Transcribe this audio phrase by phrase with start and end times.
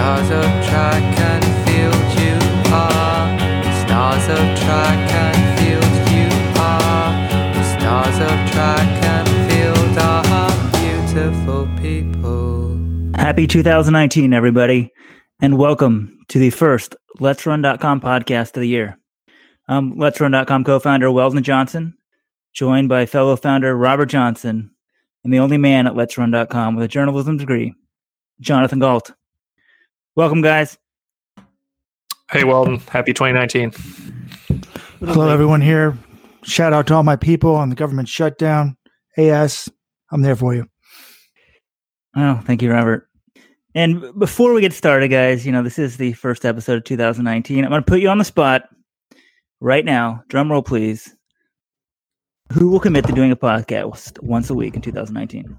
[0.00, 3.38] Stars of track and field you are.
[3.84, 7.52] Stars of track and field you are.
[7.52, 12.78] The stars of track and field are beautiful people.
[13.14, 14.90] Happy 2019, everybody,
[15.42, 18.98] and welcome to the first Let's Run.com podcast of the year.
[19.68, 21.92] I'm Let's Run.com co founder Weldon Johnson,
[22.54, 24.70] joined by fellow founder Robert Johnson,
[25.24, 27.74] and the only man at Let's Run.com with a journalism degree,
[28.40, 29.12] Jonathan Gault.
[30.20, 30.76] Welcome, guys.
[32.30, 32.76] Hey, Weldon.
[32.80, 33.72] Happy 2019.
[34.98, 35.96] Hello, everyone here.
[36.42, 38.76] Shout out to all my people on the government shutdown.
[39.16, 39.70] AS,
[40.12, 40.66] I'm there for you.
[42.14, 43.08] Oh, thank you, Robert.
[43.74, 47.64] And before we get started, guys, you know, this is the first episode of 2019.
[47.64, 48.64] I'm going to put you on the spot
[49.58, 50.22] right now.
[50.28, 51.16] Drum roll, please.
[52.52, 55.56] Who will commit to doing a podcast once a week in 2019?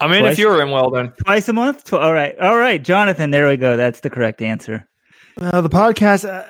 [0.00, 0.32] I'm in Twice?
[0.34, 1.12] if you're in, Weldon.
[1.24, 1.84] Twice a month?
[1.84, 2.38] Tw- all right.
[2.38, 2.82] All right.
[2.82, 3.76] Jonathan, there we go.
[3.76, 4.86] That's the correct answer.
[5.40, 6.44] Uh, the podcast, uh,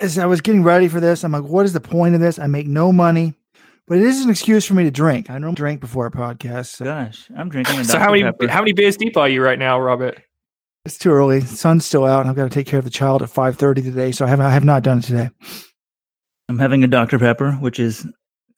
[0.00, 2.38] as I was getting ready for this, I'm like, what is the point of this?
[2.38, 3.34] I make no money,
[3.86, 5.28] but it is an excuse for me to drink.
[5.30, 6.66] I don't drink before a podcast.
[6.76, 8.04] So Gosh, I'm drinking a So Dr.
[8.04, 8.48] how many Pepper.
[8.48, 10.20] how many beers deep are you right now, Robert?
[10.86, 11.40] it's too early.
[11.40, 13.82] The sun's still out, and I've got to take care of the child at 5:30
[13.82, 14.12] today.
[14.12, 15.30] So I have I have not done it today.
[16.50, 17.18] I'm having a Dr.
[17.18, 18.06] Pepper, which is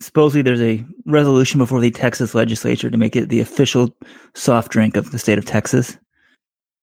[0.01, 3.95] supposedly there's a resolution before the Texas legislature to make it the official
[4.35, 5.97] soft drink of the state of Texas.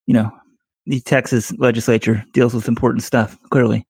[0.06, 0.32] You know,
[0.86, 3.86] the Texas legislature deals with important stuff, clearly.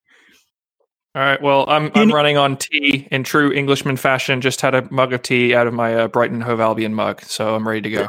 [1.16, 1.40] All right.
[1.40, 4.40] Well, I'm I'm running on tea in true Englishman fashion.
[4.40, 7.54] Just had a mug of tea out of my uh, Brighton Hove Albion mug, so
[7.54, 8.08] I'm ready to go.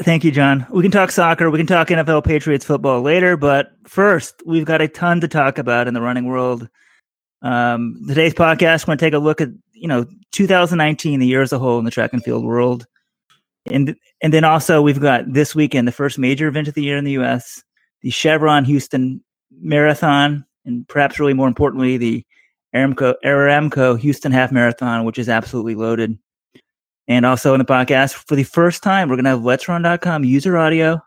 [0.00, 0.66] Thank you, John.
[0.70, 1.50] We can talk soccer.
[1.50, 5.58] We can talk NFL Patriots football later, but first, we've got a ton to talk
[5.58, 6.68] about in the running world.
[7.42, 11.42] Um, today's podcast, we're going to take a look at you know 2019, the year
[11.42, 12.86] as a whole in the track and field world,
[13.70, 16.96] and and then also we've got this weekend the first major event of the year
[16.96, 17.62] in the U.S.,
[18.02, 22.24] the Chevron Houston Marathon, and perhaps really more importantly, the
[22.74, 26.18] Aramco Aramco Houston Half Marathon, which is absolutely loaded.
[27.08, 30.24] And also in the podcast, for the first time, we're going to have Let's Run.com
[30.24, 31.00] user audio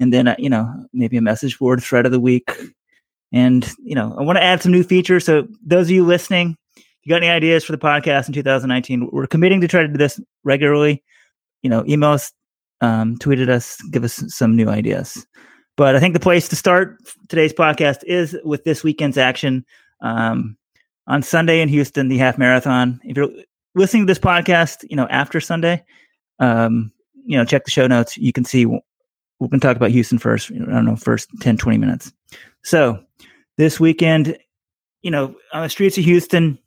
[0.00, 2.50] and then, uh, you know, maybe a message board thread of the week.
[3.32, 5.24] And, you know, I want to add some new features.
[5.24, 6.56] So, those of you listening,
[7.02, 9.96] you got any ideas for the podcast in 2019, we're committing to try to do
[9.96, 11.02] this regularly.
[11.62, 12.32] You know, email us,
[12.80, 15.26] um, tweet at us, give us some new ideas.
[15.76, 19.64] But I think the place to start today's podcast is with this weekend's action.
[20.02, 20.56] Um,
[21.06, 23.00] on Sunday in Houston, the half marathon.
[23.04, 23.30] If you're
[23.74, 25.84] listening to this podcast, you know, after Sunday,
[26.38, 26.92] um,
[27.24, 28.16] you know, check the show notes.
[28.16, 28.80] You can see we're
[29.40, 30.50] going to talk about Houston first.
[30.52, 32.12] I don't know, first 10, 20 minutes.
[32.62, 33.02] So
[33.58, 34.38] this weekend,
[35.02, 36.58] you know, on the streets of Houston,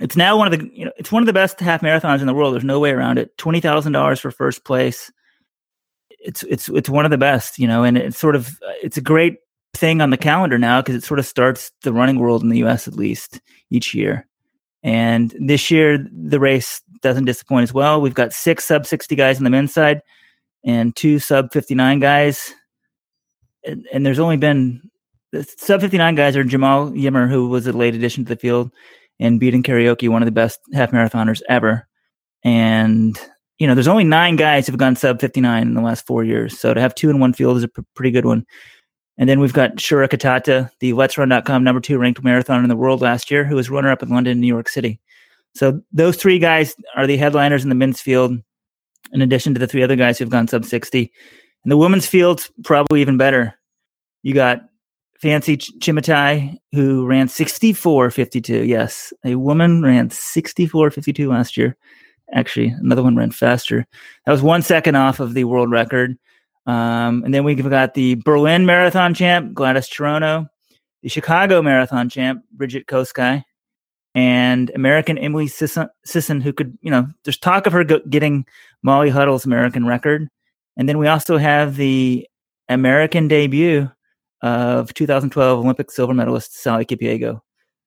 [0.00, 2.26] it's now one of the, you know, it's one of the best half marathons in
[2.26, 2.54] the world.
[2.54, 3.36] There's no way around it.
[3.36, 5.10] $20,000 for first place.
[6.10, 9.02] It's, it's, it's one of the best, you know, and it's sort of, it's a
[9.02, 9.36] great
[9.74, 12.64] thing on the calendar now because it sort of starts the running world in the
[12.64, 14.26] US at least each year.
[14.82, 18.00] And this year, the race doesn't disappoint as well.
[18.00, 20.02] We've got six sub 60 guys on the men's side
[20.64, 22.54] and two sub 59 guys.
[23.64, 24.88] And, and there's only been
[25.32, 28.70] the sub 59 guys are Jemal Yimer, who was a late addition to the field,
[29.20, 31.86] and beating Karoki, one of the best half marathoners ever.
[32.44, 33.18] And,
[33.58, 36.58] you know, there's only nine guys who've gone sub 59 in the last four years.
[36.58, 38.46] So to have two in one field is a pretty good one.
[39.18, 42.76] And then we've got Shura Kitata, the Let's Run.com number two ranked marathon in the
[42.76, 45.00] world last year, who was runner up in London and New York City.
[45.54, 48.38] So those three guys are the headliners in the men's field,
[49.12, 51.12] in addition to the three other guys who've gone sub 60.
[51.64, 53.58] And the women's field's probably even better.
[54.22, 54.60] You got
[55.20, 58.66] Fancy Ch- Chemutai, who ran 64.52.
[58.66, 61.76] Yes, a woman ran 64.52 last year.
[62.32, 63.86] Actually, another one ran faster.
[64.26, 66.16] That was one second off of the world record.
[66.66, 70.48] Um, and then we've got the Berlin Marathon champ, Gladys Cherono,
[71.02, 73.42] the Chicago Marathon champ, Bridget Kosgei,
[74.14, 78.44] and American Emily Sisson, Sisson who could, you know, there's talk of her go- getting
[78.82, 80.28] Molly Huddle's American record.
[80.76, 82.28] And then we also have the
[82.68, 83.90] American debut
[84.42, 87.40] of 2012 Olympic silver medalist Sally Kipyego.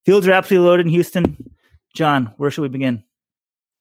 [0.06, 1.52] Fields are absolutely loaded in Houston.
[1.96, 3.04] John, where should we begin?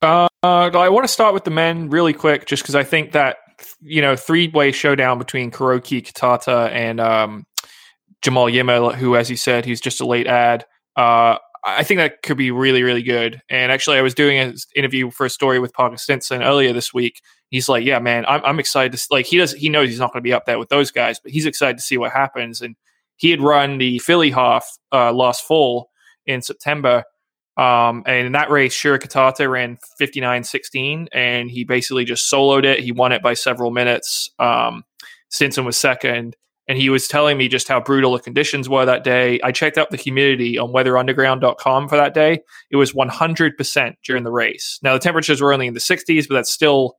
[0.03, 3.37] Uh, I want to start with the men really quick, just because I think that
[3.81, 7.45] you know three way showdown between Karoki Kitata and um,
[8.23, 10.65] Jemal Yimer, who, as you said, he's just a late ad.
[10.97, 13.43] Uh, I think that could be really, really good.
[13.51, 16.95] And actually, I was doing an interview for a story with Parker Stinson earlier this
[16.95, 17.21] week.
[17.51, 19.53] He's like, "Yeah, man, I'm, I'm excited to like." He does.
[19.53, 21.77] He knows he's not going to be up there with those guys, but he's excited
[21.77, 22.61] to see what happens.
[22.63, 22.77] And
[23.17, 25.91] he had run the Philly half uh, last fall
[26.27, 27.05] in September.
[27.57, 32.81] Um, and in that race, Shura Kitata ran 59.16 and he basically just soloed it.
[32.81, 34.31] He won it by several minutes.
[34.39, 34.85] Um,
[35.29, 36.37] Stinson was second.
[36.71, 39.41] and he was telling me just how brutal the conditions were that day.
[39.43, 42.43] I checked out the humidity on weatherunderground.com for that day.
[42.71, 44.79] It was 100% during the race.
[44.81, 46.95] Now, the temperatures were only in the 60s, but that's still,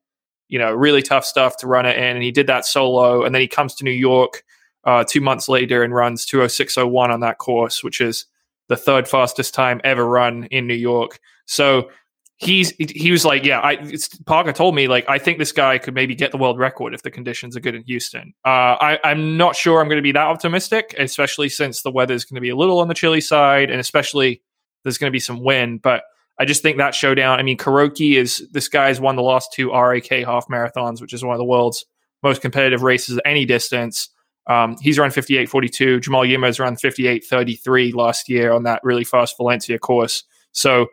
[0.52, 2.04] you know, really tough stuff to run it in.
[2.04, 3.24] And he did that solo.
[3.24, 4.44] And then he comes to New York
[4.84, 8.26] uh, two months later and runs 206.01 on that course, which is
[8.68, 11.20] the third fastest time ever run in New York.
[11.46, 11.90] So
[12.36, 13.96] he's he was like, yeah, I
[14.26, 17.02] Parker told me like I think this guy could maybe get the world record if
[17.02, 18.34] the conditions are good in Houston.
[18.46, 22.14] Uh, I, I'm not sure I'm going to be that optimistic, especially since the weather
[22.14, 24.42] is going to be a little on the chilly side, and especially
[24.84, 25.82] there's going to be some wind.
[25.82, 26.04] But
[26.42, 27.40] I just think that showdown.
[27.40, 31.24] I mean, Karoki is this guy's won the last two RAK half marathons, which is
[31.24, 31.86] one of the world's
[32.24, 34.10] most competitive races at any distance.
[34.50, 36.02] Um, he's run 58.42.
[36.02, 40.24] Jemal Yimer's run 58.33 last year on that really fast Valencia course.
[40.52, 40.88] So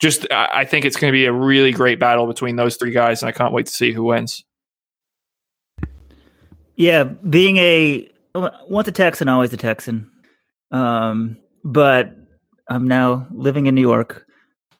[0.00, 3.22] just I think it's going to be a really great battle between those three guys,
[3.22, 4.42] and I can't wait to see who wins.
[6.74, 10.10] Yeah, being a once a Texan, always a Texan.
[10.72, 12.16] Um, but
[12.68, 14.26] I'm now living in New York,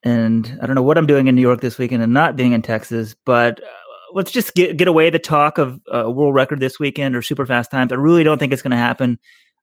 [0.08, 2.52] and I don't know what I'm doing in New York this weekend, and not being
[2.52, 3.14] in Texas.
[3.26, 3.66] But uh,
[4.14, 7.22] let's just get get away the talk of a uh, world record this weekend or
[7.22, 7.92] super fast times.
[7.92, 9.18] I really don't think it's going to happen.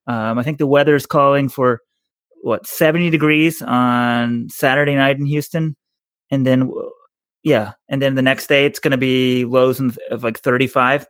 [0.07, 1.81] Um, I think the weather is calling for
[2.43, 5.75] what 70 degrees on Saturday night in Houston,
[6.29, 6.71] and then
[7.43, 11.07] yeah, and then the next day it's going to be lows of like 35.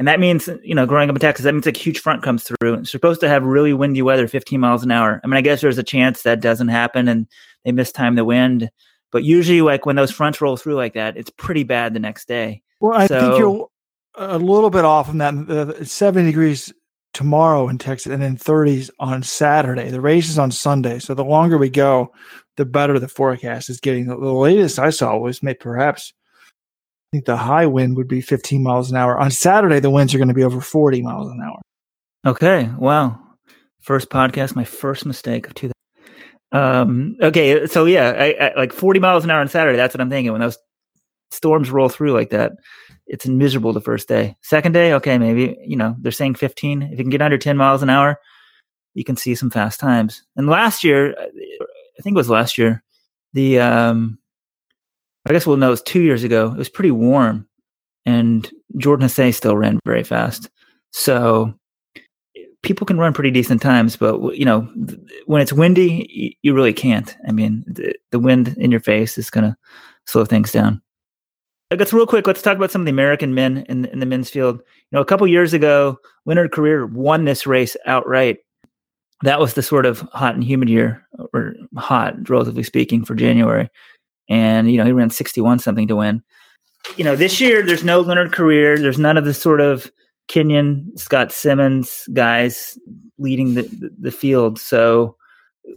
[0.00, 2.42] And that means, you know, growing up in Texas, that means like huge front comes
[2.42, 2.72] through.
[2.72, 5.20] It's supposed to have really windy weather, 15 miles an hour.
[5.22, 7.26] I mean, I guess there's a chance that doesn't happen and
[7.66, 8.70] they mistime the wind.
[9.12, 12.28] But usually, like when those fronts roll through like that, it's pretty bad the next
[12.28, 12.62] day.
[12.80, 13.68] Well, I so, think you're
[14.14, 15.34] a little bit off from that.
[15.34, 16.72] Uh, 70 degrees
[17.12, 19.90] tomorrow in Texas and then 30s on Saturday.
[19.90, 20.98] The race is on Sunday.
[20.98, 22.10] So the longer we go,
[22.56, 24.06] the better the forecast is getting.
[24.06, 26.14] The latest I saw was maybe perhaps
[27.12, 29.18] I think the high wind would be 15 miles an hour.
[29.18, 31.60] On Saturday, the winds are going to be over 40 miles an hour.
[32.24, 32.70] Okay.
[32.78, 33.18] Wow.
[33.80, 35.72] First podcast, my first mistake of 2000.
[36.52, 37.66] Um, okay.
[37.66, 39.76] So yeah, I, I, like 40 miles an hour on Saturday.
[39.76, 40.58] That's what I'm thinking when those
[41.32, 42.52] storms roll through like that
[43.10, 44.36] it's miserable the first day.
[44.40, 46.82] Second day, okay, maybe you know they're saying 15.
[46.82, 48.20] If you can get under 10 miles an hour,
[48.94, 50.22] you can see some fast times.
[50.36, 52.84] And last year, I think it was last year,
[53.32, 54.19] the um,
[55.26, 56.52] I guess we'll know it was two years ago.
[56.52, 57.46] It was pretty warm,
[58.06, 60.48] and Jordan Hasay still ran very fast.
[60.92, 61.54] So
[62.62, 64.68] people can run pretty decent times, but you know
[65.26, 67.16] when it's windy, you really can't.
[67.26, 69.56] I mean, the, the wind in your face is going to
[70.06, 70.82] slow things down.
[71.72, 74.06] I guess real quick, let's talk about some of the American men in, in the
[74.06, 74.56] men's field.
[74.56, 78.38] You know, a couple years ago, Leonard Korir won this race outright.
[79.22, 83.68] That was the sort of hot and humid year, or hot, relatively speaking, for January.
[84.30, 86.22] And, you know, he ran 61 something to win.
[86.96, 89.90] You know, this year, there's no Leonard Korir, There's none of the sort of
[90.28, 92.78] Kenyon, Scott Simmons guys
[93.18, 94.58] leading the, the, field.
[94.58, 95.16] So,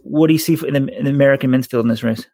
[0.02, 2.24] what do you see in the, in the American men's field in this race?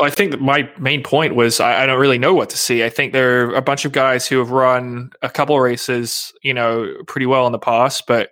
[0.00, 2.84] I think my main point was I, I, don't really know what to see.
[2.84, 6.52] I think there are a bunch of guys who have run a couple races, you
[6.52, 8.30] know, pretty well in the past, but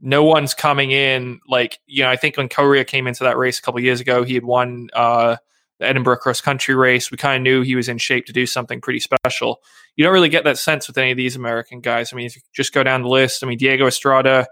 [0.00, 2.10] no one's coming in like you know.
[2.10, 4.88] I think when Korir came into that race a couple years ago, he had won
[4.92, 5.36] uh,
[5.82, 7.10] the Edinburgh cross country race.
[7.10, 9.60] We kind of knew he was in shape to do something pretty special.
[9.96, 12.12] You don't really get that sense with any of these American guys.
[12.12, 14.46] I mean, if you just go down the list, I mean, Diego Estrada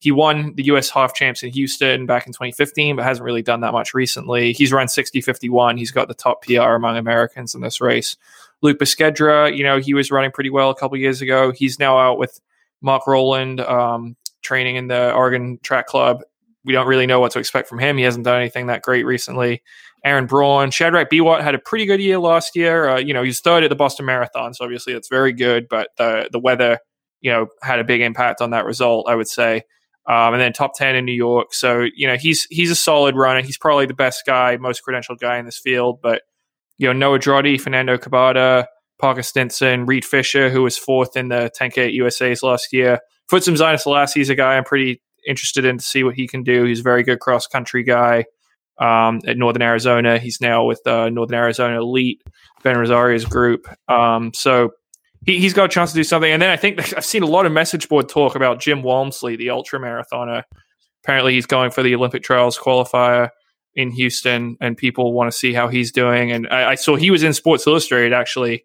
[0.00, 0.90] he won the U.S.
[0.90, 4.52] Half Champs in Houston back in 2015, but hasn't really done that much recently.
[4.52, 5.78] He's run 60-51.
[5.78, 8.16] He's got the top PR among Americans in this race.
[8.62, 11.52] Luke Puskedra, you know, he was running pretty well a couple years ago.
[11.52, 12.40] He's now out with
[12.80, 16.22] Mark Rowland, um, training in the Oregon Track Club.
[16.64, 17.96] We don't really know what to expect from him.
[17.96, 19.62] He hasn't done anything that great recently.
[20.06, 22.88] Aaron Braun, Shadrack Biwott had a pretty good year last year.
[22.88, 25.66] Uh, you know, he's third at the Boston Marathon, so obviously that's very good.
[25.68, 26.78] But the the weather,
[27.20, 29.08] you know, had a big impact on that result.
[29.08, 29.64] I would say
[30.08, 31.52] um, and then top ten in New York.
[31.52, 33.42] So you know he's he's a solid runner.
[33.42, 36.00] He's probably the best guy, most credentialed guy in this field.
[36.00, 36.22] But
[36.78, 38.66] you know Noah Droddy, Fernando Cabada,
[39.00, 43.00] Parker Stinson, Reed Fisher, who was fourth in the 10K USA's last year.
[43.30, 46.64] Futsum Zainis is a guy I'm pretty interested in to see what he can do.
[46.64, 48.26] He's a very good cross country guy
[48.78, 50.18] um, at Northern Arizona.
[50.18, 52.22] He's now with uh, Northern Arizona Elite,
[52.62, 53.66] Ben Rosario's group.
[53.88, 54.70] Um, so
[55.24, 56.30] he, he's got a chance to do something.
[56.30, 59.36] And then I think I've seen a lot of message board talk about Jim Walmsley,
[59.36, 60.42] the ultra marathoner.
[61.04, 63.30] Apparently, he's going for the Olympic trials qualifier
[63.74, 66.32] in Houston, and people want to see how he's doing.
[66.32, 68.64] And I, I saw he was in Sports Illustrated actually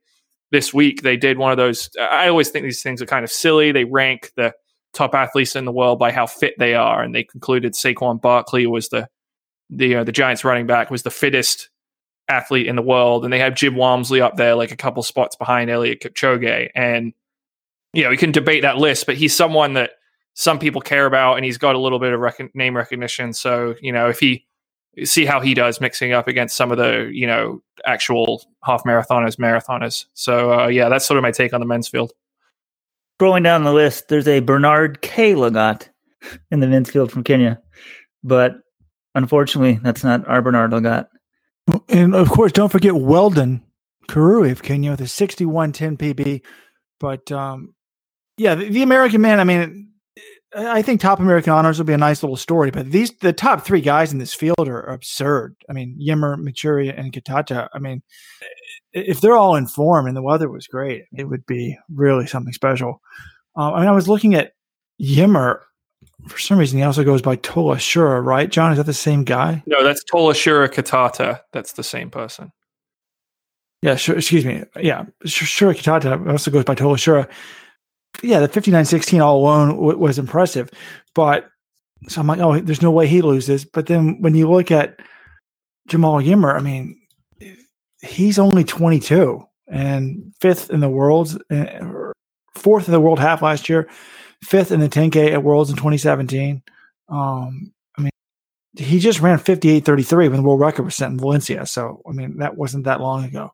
[0.52, 1.02] this week.
[1.02, 1.90] They did one of those.
[2.00, 3.72] I always think these things are kind of silly.
[3.72, 4.54] They rank the
[4.94, 8.66] top athletes in the world by how fit they are, and they concluded Saquon Barkley
[8.66, 9.08] was the
[9.72, 11.70] the uh, the Giants running back was the fittest
[12.28, 15.36] athlete in the world, and they have Jim Walmsley up there, like a couple spots
[15.36, 16.70] behind Eliud Kipchoge.
[16.76, 17.14] And
[17.94, 19.92] you know, we can debate that list, but he's someone that
[20.34, 23.34] some people care about, and he's got a little bit of rec- name recognition.
[23.34, 24.46] So you know, if he
[25.06, 29.38] see how he does mixing up against some of the you know actual half marathoners,
[29.38, 30.06] marathoners.
[30.14, 32.12] So uh, yeah, that's sort of my take on the men's field.
[33.20, 35.34] Scrolling down the list, there's a Bernard K.
[35.34, 35.90] Lagat
[36.50, 37.62] in the men's field from Kenya,
[38.24, 38.56] but
[39.16, 41.10] unfortunately, that's not our Bernard got.
[41.90, 43.64] And of course, don't forget Weldon
[44.08, 46.42] Kirui of Kenya with a 6110 PB.
[47.00, 47.74] But um,
[48.38, 49.90] yeah, the, the, American man, I mean,
[50.56, 53.66] I think top American honors will be a nice little story, but these the top
[53.66, 55.56] three guys in this field are absurd.
[55.70, 57.70] I mean, Yimer, Muchiri, and Kitata.
[57.74, 58.04] I mean,
[58.92, 62.54] if they're all in form and the weather was great, it would be really something
[62.54, 63.02] special.
[63.56, 64.52] Um, I mean, I was looking at
[65.02, 65.62] Yimer.
[66.28, 68.50] For some reason, he also goes by Tola Shura, right?
[68.50, 69.64] John, is that the same guy?
[69.66, 71.42] No, that's Tola Shura Kitata.
[71.52, 72.52] That's the same person.
[73.82, 74.64] Yeah, sure, excuse me.
[74.80, 77.28] Yeah, Shura Kitata also goes by Tola Shura
[78.22, 80.70] yeah, the 59-16 all alone w- was impressive,
[81.16, 81.50] but
[82.08, 83.66] so I'm like, oh, there's no way he loses.
[83.66, 85.00] But then when you look at
[85.88, 87.00] Jemal Yimer, I mean,
[88.02, 92.12] he's only 22 and fifth in the world's, uh,
[92.56, 93.88] fourth in the world half last year,
[94.44, 96.62] fifth in the 10K at Worlds in 2017.
[97.10, 98.12] Um, I mean,
[98.78, 101.66] he just ran 58.33 when the world record was set in Valencia.
[101.66, 103.54] So, I mean, that wasn't that long ago.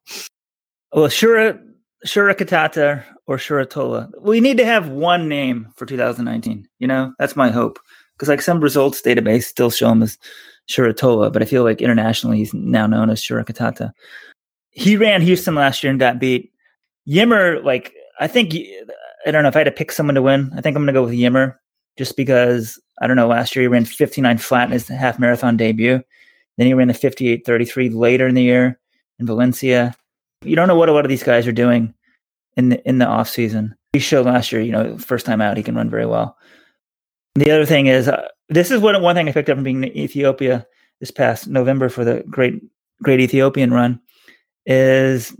[0.94, 1.60] Well, sure,
[2.06, 4.10] Shura Kitata or Shuratola.
[4.22, 6.67] We need to have one name for 2019.
[6.79, 7.79] You know, that's my hope.
[8.15, 10.17] Because like some results database still show him as
[10.70, 13.91] Shuratola, but I feel like internationally he's now known as Shura Kitata.
[14.72, 16.51] He ran Houston last year and got beat.
[17.08, 18.53] Yimer, like I think
[19.27, 20.51] I don't know if I had to pick someone to win.
[20.55, 21.55] I think I'm going to go with Yimer
[21.98, 23.27] just because I don't know.
[23.27, 26.01] Last year he ran 59 flat in his half marathon debut.
[26.57, 28.79] Then he ran the 58:33 later in the year
[29.19, 29.96] in Valencia
[30.43, 31.93] you don't know what a lot of these guys are doing
[32.55, 33.75] in the in the off season.
[33.93, 36.38] He showed last year, you know, first time out, he can run very well.
[37.36, 39.84] The other thing is, uh, this is what one thing I picked up from being
[39.84, 40.65] in Ethiopia
[41.00, 42.62] this past November for the great
[43.01, 44.00] great Ethiopian run
[44.65, 45.36] is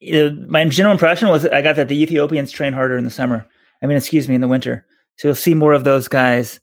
[0.00, 3.46] know, my general impression was I got that the Ethiopians train harder in the summer.
[3.82, 4.86] I mean, excuse me, in the winter.
[5.16, 6.60] So you'll see more of those guys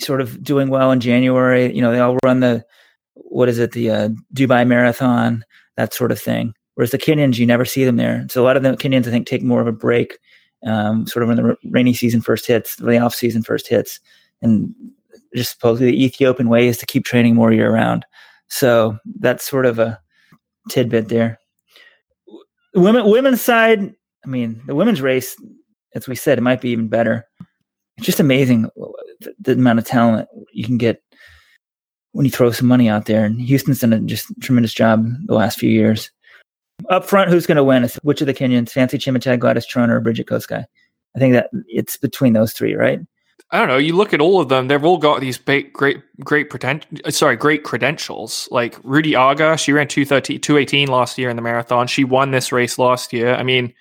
[0.00, 1.74] sort of doing well in January.
[1.74, 2.64] You know, they all run the
[3.14, 5.44] what is it, the uh, Dubai Marathon,
[5.76, 6.54] that sort of thing.
[6.74, 8.26] Whereas the Kenyans, you never see them there.
[8.28, 10.18] So a lot of the Kenyans, I think, take more of a break,
[10.66, 14.00] um, sort of when the rainy season first hits, the off season first hits,
[14.42, 14.74] and
[15.34, 18.04] just supposedly the Ethiopian way is to keep training more year round.
[18.48, 20.00] So that's sort of a
[20.68, 21.38] tidbit there.
[22.74, 25.36] Women, women's side, I mean, the women's race,
[25.94, 27.26] as we said, it might be even better.
[27.96, 28.68] It's just amazing
[29.20, 31.02] the, the amount of talent you can get
[32.12, 33.24] when you throw some money out there.
[33.24, 36.10] And Houston's done a just tremendous job the last few years.
[36.90, 37.88] Up front, who's going to win?
[38.02, 38.70] Which of the Kenyans?
[38.70, 40.64] Fancy Chemutai, Gladys Cherono, or Bridget Kosgei?
[41.14, 43.00] I think that it's between those three, right?
[43.54, 43.76] I don't know.
[43.76, 46.90] You look at all of them; they've all got these great, great, great potential.
[47.10, 48.48] Sorry, great credentials.
[48.50, 51.86] Like Ruti Aga, she ran 213, 218 last year in the marathon.
[51.86, 53.32] She won this race last year.
[53.32, 53.72] I mean,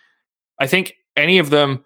[0.60, 1.84] I think any of them,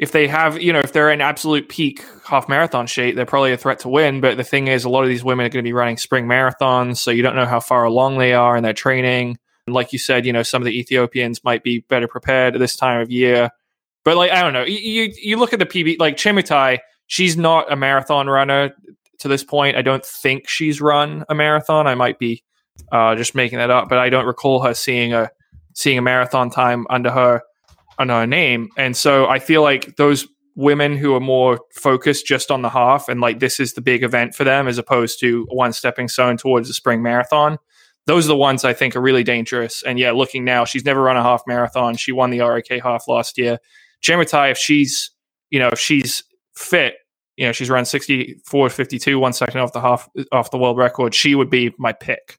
[0.00, 3.52] if they have, you know, if they're in absolute peak half marathon shape, they're probably
[3.52, 4.20] a threat to win.
[4.20, 6.26] But the thing is, a lot of these women are going to be running spring
[6.26, 9.38] marathons, so you don't know how far along they are in their training.
[9.68, 12.58] And like you said, you know, some of the Ethiopians might be better prepared at
[12.58, 13.50] this time of year.
[14.04, 14.64] But like, I don't know.
[14.64, 16.78] You you look at the PB, like Chemutai,
[17.08, 18.72] she's not a marathon runner
[19.18, 19.76] to this point.
[19.76, 21.88] I don't think she's run a marathon.
[21.88, 22.44] I might be
[22.92, 25.30] uh, just making that up, but I don't recall her seeing a
[25.74, 27.42] seeing a marathon time under her
[27.98, 28.68] under her name.
[28.76, 33.08] And so I feel like those women who are more focused just on the half
[33.08, 36.36] and like this is the big event for them as opposed to one stepping stone
[36.36, 37.58] towards the spring marathon
[38.08, 39.82] those are the ones I think are really dangerous.
[39.82, 41.94] And yeah, looking now, she's never run a half marathon.
[41.94, 43.58] She won the RAK half last year.
[44.02, 45.10] Chemutai, if she's,
[45.50, 46.24] you know, if she's
[46.58, 46.96] fit,
[47.36, 51.14] you know, she's run 64 52, one second off the half off the world record,
[51.14, 52.38] she would be my pick.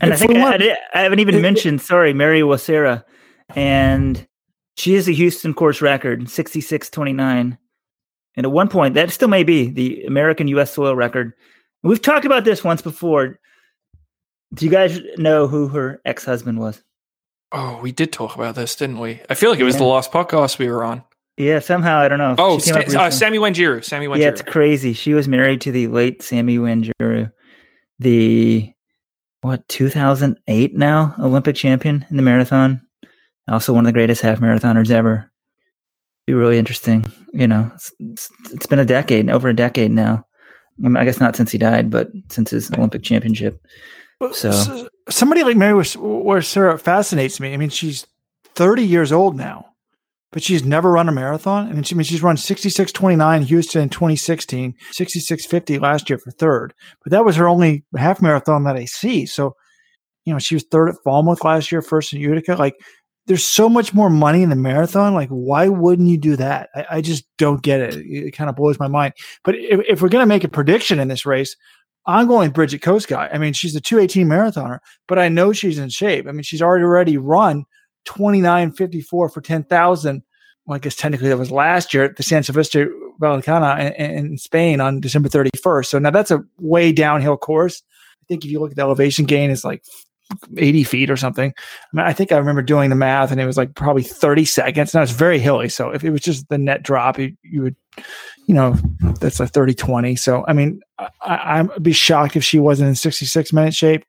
[0.00, 3.04] And I think I, I, I, haven't even mentioned, sorry, Mary Wacera.
[3.54, 4.26] And
[4.76, 7.58] she has a Houston course record, 66 29.
[8.34, 11.32] And at one point, that still may be the American US soil record.
[11.82, 13.38] We've talked about this once before.
[14.54, 16.82] Do you guys know who her ex husband was?
[17.52, 19.20] Oh, we did talk about this, didn't we?
[19.28, 19.80] I feel like it was yeah.
[19.80, 21.04] the last podcast we were on.
[21.36, 22.34] Yeah, somehow I don't know.
[22.38, 23.84] Oh, St- uh, Sammy Wanjiru.
[23.84, 24.18] Sammy Wanjiru.
[24.18, 24.92] Yeah, it's crazy.
[24.92, 27.32] She was married to the late Sammy Wanjiru,
[27.98, 28.72] the
[29.40, 32.82] what 2008 now Olympic champion in the marathon.
[33.48, 35.30] Also one of the greatest half marathoners ever.
[36.26, 37.10] Be really interesting.
[37.32, 40.24] You know, it's, it's, it's been a decade, over a decade now.
[40.78, 43.60] I, mean, I guess not since he died, but since his Olympic championship.
[44.32, 45.84] So somebody like Mary
[46.42, 47.52] Sarah fascinates me.
[47.52, 48.06] I mean, she's
[48.54, 49.71] 30 years old now.
[50.32, 51.68] But she's never run a marathon.
[51.68, 56.30] I mean, she, I mean, she's run 66.29 Houston in 2016, 66.50 last year for
[56.32, 56.74] third,
[57.04, 59.26] but that was her only half marathon that I see.
[59.26, 59.54] So,
[60.24, 62.54] you know, she was third at Falmouth last year, first in Utica.
[62.54, 62.74] Like,
[63.26, 65.14] there's so much more money in the marathon.
[65.14, 66.70] Like, why wouldn't you do that?
[66.74, 67.94] I, I just don't get it.
[67.94, 69.14] It, it kind of blows my mind.
[69.44, 71.56] But if, if we're going to make a prediction in this race,
[72.06, 73.32] I'm going Bridget Kosgei.
[73.32, 76.26] I mean, she's a 218 marathoner, but I know she's in shape.
[76.26, 77.64] I mean, she's already already run
[78.06, 80.22] 29.54 for 10,000.
[80.64, 82.88] Well, I guess technically that was last year at the San Silvestre
[83.20, 85.86] Vallecana in, in Spain on December 31st.
[85.86, 87.82] So now that's a way downhill course.
[88.22, 89.84] I think if you look at the elevation gain, it's like
[90.56, 91.52] 80 feet or something.
[91.56, 94.44] I, mean, I think I remember doing the math and it was like probably 30
[94.44, 94.94] seconds.
[94.94, 95.68] Now it's very hilly.
[95.68, 97.76] So if it was just the net drop, you, you would,
[98.46, 98.76] you know,
[99.20, 100.16] that's a 30 20.
[100.16, 104.04] So, I mean, I, I'd be shocked if she wasn't in 66 minute shape.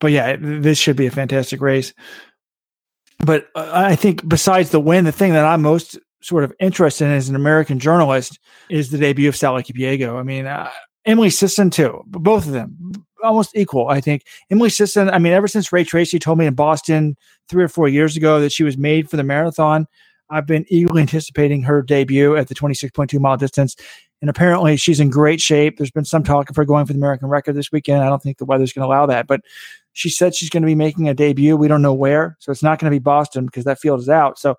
[0.00, 1.92] But yeah, this should be a fantastic race
[3.24, 7.12] but I think besides the win, the thing that I'm most sort of interested in
[7.12, 8.38] as an American journalist
[8.70, 10.18] is the debut of Sally Kipyego.
[10.18, 10.70] I mean, uh,
[11.04, 13.88] Emily Sisson too, both of them almost equal.
[13.88, 15.08] I think Emily Sisson.
[15.10, 17.16] I mean, ever since Ray Treacy told me in Boston
[17.48, 19.86] three or four years ago that she was made for the marathon,
[20.30, 23.76] I've been eagerly anticipating her debut at the 26.2 mile distance.
[24.20, 25.76] And apparently, she's in great shape.
[25.76, 28.02] There's been some talk of her going for the American record this weekend.
[28.02, 29.42] I don't think the weather's going to allow that, but
[29.98, 31.56] she said she's going to be making a debut.
[31.56, 32.36] We don't know where.
[32.38, 34.38] So it's not going to be Boston because that field is out.
[34.38, 34.54] So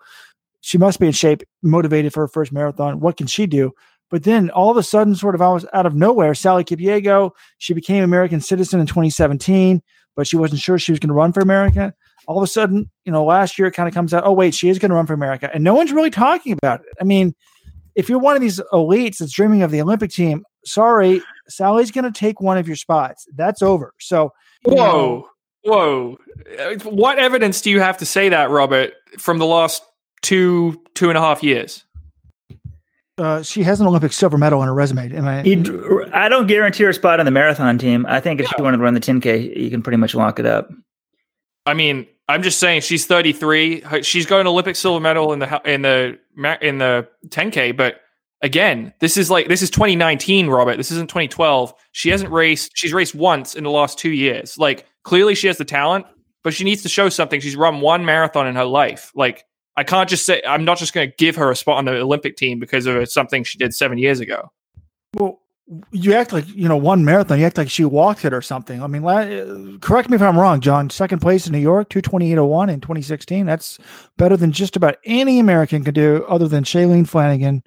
[0.60, 3.00] she must be in shape, motivated for her first marathon.
[3.00, 3.72] What can she do?
[4.10, 7.74] But then all of a sudden, sort of almost out of nowhere, Sally Kipyego, she
[7.74, 9.82] became American citizen in 2017,
[10.14, 11.94] but she wasn't sure she was going to run for America.
[12.28, 14.54] All of a sudden, you know, last year it kind of comes out, oh, wait,
[14.54, 15.50] she is going to run for America.
[15.54, 16.88] And no one's really talking about it.
[17.00, 17.34] I mean,
[17.96, 22.12] if you're one of these elites that's dreaming of the Olympic team, sorry, Sally's going
[22.12, 23.26] to take one of your spots.
[23.36, 23.94] That's over.
[24.02, 25.28] So, Whoa.
[25.64, 26.18] Whoa.
[26.58, 29.84] Uh, what evidence do you have to say that, Robert, from the last
[30.22, 31.84] two, two and a half years?
[33.18, 35.14] Uh, she has an Olympic silver medal on her resume.
[35.14, 35.40] Am I?
[36.14, 38.06] I don't guarantee her spot on the marathon team.
[38.08, 38.54] I think if yeah.
[38.56, 40.70] she wanted to run the 10K, you can pretty much lock it up.
[41.66, 43.84] I mean, I'm just saying she's 33.
[44.04, 46.18] She's got an Olympic silver medal in the in the
[46.62, 48.00] in the 10K, but
[48.42, 50.78] again, this is like this is 2019, Robert.
[50.78, 51.74] This isn't 2012.
[51.92, 52.72] She hasn't raced.
[52.76, 54.58] She's raced once in the last two years.
[54.58, 56.06] Like clearly, she has the talent,
[56.44, 57.40] but she needs to show something.
[57.40, 59.12] She's run one marathon in her life.
[59.16, 61.86] Like I can't just say I'm not just going to give her a spot on
[61.86, 64.52] the Olympic team because of something she did seven years ago.
[65.16, 65.40] Well,
[65.92, 67.40] you act like you know one marathon.
[67.40, 68.82] You act like she walked it or something.
[68.82, 70.90] I mean, la- correct me if I'm wrong, John.
[70.90, 73.46] Second place in New York, two twenty eight oh one in 2016.
[73.46, 73.78] That's
[74.18, 77.64] better than just about any American could do, other than Shalane Flanagan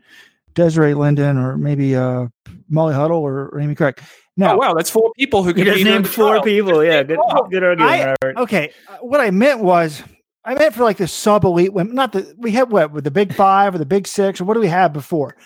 [0.55, 2.27] Desiree Linden or maybe uh,
[2.69, 3.99] Molly Huddle or, or Amy Cragg.
[4.37, 6.43] Now, oh, wow, that's four people who can just named four trial.
[6.43, 6.83] people.
[6.83, 7.19] Yeah, good,
[7.51, 7.81] good argument.
[7.83, 8.37] I, Robert.
[8.39, 10.03] Okay, uh, what I meant was
[10.45, 11.95] I meant for like the sub elite women.
[11.95, 14.55] Not the we had what with the big five or the big six or what
[14.55, 15.37] do we have before?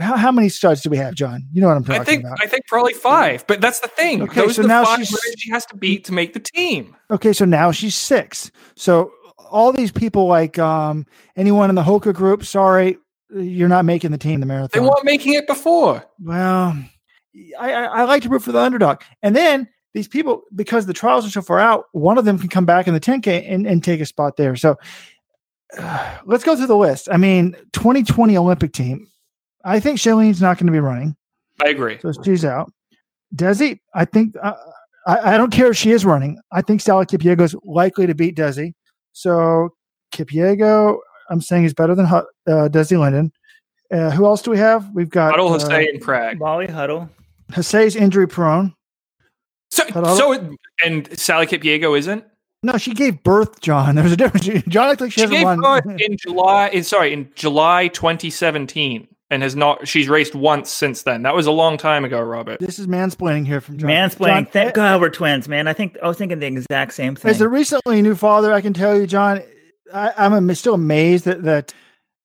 [0.00, 1.46] How, how many studs do we have, John?
[1.52, 2.38] You know what I'm talking I think, about.
[2.42, 4.22] I think probably five, but that's the thing.
[4.22, 4.84] Okay, Those so now
[5.36, 6.96] she has to beat to make the team.
[7.10, 8.50] Okay, so now she's six.
[8.74, 9.12] So
[9.50, 12.96] all these people like um, anyone in the Hoka group, sorry,
[13.34, 14.70] you're not making the team, the marathon.
[14.72, 16.04] They weren't making it before.
[16.20, 16.76] Well,
[17.58, 19.02] I, I, I like to root for the underdog.
[19.22, 22.48] And then these people, because the trials are so far out, one of them can
[22.48, 24.56] come back in the 10K and, and take a spot there.
[24.56, 24.76] So
[25.78, 27.08] uh, let's go through the list.
[27.10, 29.06] I mean, 2020 Olympic team.
[29.64, 31.16] I think Shalane's not going to be running.
[31.64, 31.98] I agree.
[32.00, 32.72] So she's out.
[33.34, 34.54] Desi, I think uh,
[35.06, 36.38] I, I, don't care if she is running.
[36.50, 38.74] I think Sally Kipyego is likely to beat Desi.
[39.12, 39.70] So
[40.12, 40.98] Kipyego,
[41.32, 43.32] I'm saying he's better than uh, Desi Linden.
[43.90, 44.88] Uh, who else do we have?
[44.94, 46.38] We've got Huddle, uh, Hasay, and Cragg.
[46.38, 47.08] Molly Huddle.
[47.52, 48.74] Hasay's injury prone.
[49.70, 52.24] So, so and Sally Kipyego isn't.
[52.62, 53.94] No, she gave birth, John.
[53.96, 54.46] There's a difference.
[54.68, 55.60] John looked like she, she hasn't gave run.
[55.60, 56.68] birth in July.
[56.68, 59.88] In, sorry, in July 2017, and has not.
[59.88, 61.22] She's raced once since then.
[61.22, 62.60] That was a long time ago, Robert.
[62.60, 63.88] This is mansplaining here from John.
[63.88, 64.26] Mansplaining.
[64.26, 65.66] John, Thank eh, God we're twins, man.
[65.66, 67.30] I think I was thinking the exact same thing.
[67.30, 69.42] As a recently new father, I can tell you, John,
[69.92, 71.74] I, am still amazed that that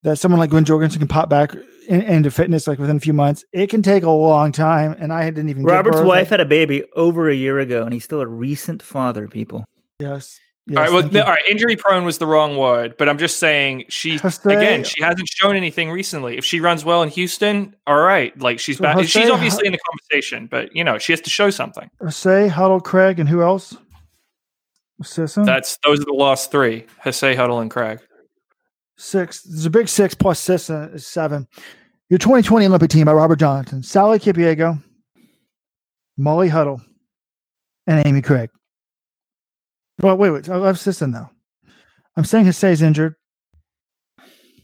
[0.03, 1.53] that someone like Gwen Jorgensen can pop back
[1.87, 3.43] in, into fitness like within a few months.
[3.51, 5.63] It can take a long time, and I didn't even.
[5.63, 9.27] Robert's wife had a baby over a year ago, and he's still a recent father.
[9.27, 9.65] People.
[9.99, 10.39] Yes.
[10.69, 10.91] Yes, all right.
[10.91, 11.45] Well, the, all right.
[11.49, 14.83] Injury prone was the wrong word, but I'm just saying she again.
[14.83, 16.37] She hasn't shown anything recently.
[16.37, 18.37] If she runs well in Houston, all right.
[18.37, 18.95] Like she's so back.
[18.95, 21.89] Jose, she's obviously in the conversation, but you know she has to show something.
[22.09, 23.77] Say Huddle, Cragg, and who else?
[25.03, 25.43] Sisson?
[25.43, 27.99] That's those are the last three: Hasay, Huddle, and Cragg.
[28.97, 29.43] Six.
[29.43, 31.47] There's a big six plus Sisson is seven.
[32.09, 34.81] Your 2020 Olympic team by Robert Johnson, Sally Kipyego,
[36.17, 36.81] Molly Huddle,
[37.85, 38.49] and Amy Cragg.
[40.01, 40.49] Well, wait, wait.
[40.49, 41.29] I have Sisson though.
[42.15, 43.15] I'm saying Hasay's injured.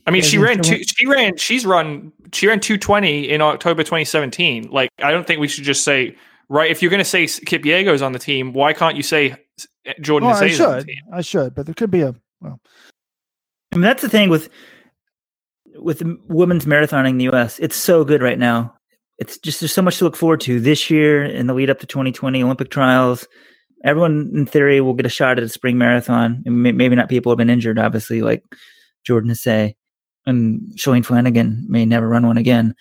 [0.06, 4.70] I mean, she ran two, she ran she's run she ran 220 in October 2017.
[4.70, 6.18] Like I don't think we should just say
[6.50, 9.36] right if you're going to say Kipyego's on the team, why can't you say
[10.02, 10.88] Jordan Well, I Hasay's on the should.
[10.88, 11.04] team?
[11.12, 12.60] I should, but there could be a well.
[13.72, 14.50] I mean, that's the thing with
[15.76, 17.60] with women's marathoning in the U.S.
[17.60, 18.76] It's so good right now.
[19.18, 21.80] It's just there's so much to look forward to this year in the lead up
[21.80, 23.28] to 2020 Olympic trials.
[23.84, 26.42] Everyone, in theory, will get a shot at a spring marathon.
[26.46, 28.44] Maybe not people who have been injured, obviously, like
[29.06, 29.76] Jordan Hasay
[30.26, 32.76] and Shalane Flanagan may never run one again.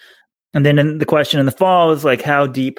[0.54, 2.78] And then the question in the fall is like, how deep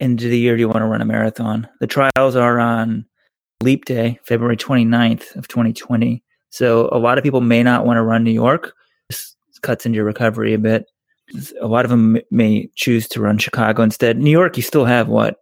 [0.00, 1.68] into the year do you want to run a marathon?
[1.80, 3.06] The trials are on
[3.62, 6.22] Leap Day, February 29th of 2020.
[6.50, 8.74] So a lot of people may not want to run New York.
[9.08, 10.86] This cuts into your recovery a bit.
[11.60, 14.18] A lot of them may choose to run Chicago instead.
[14.18, 15.38] New York, you still have what?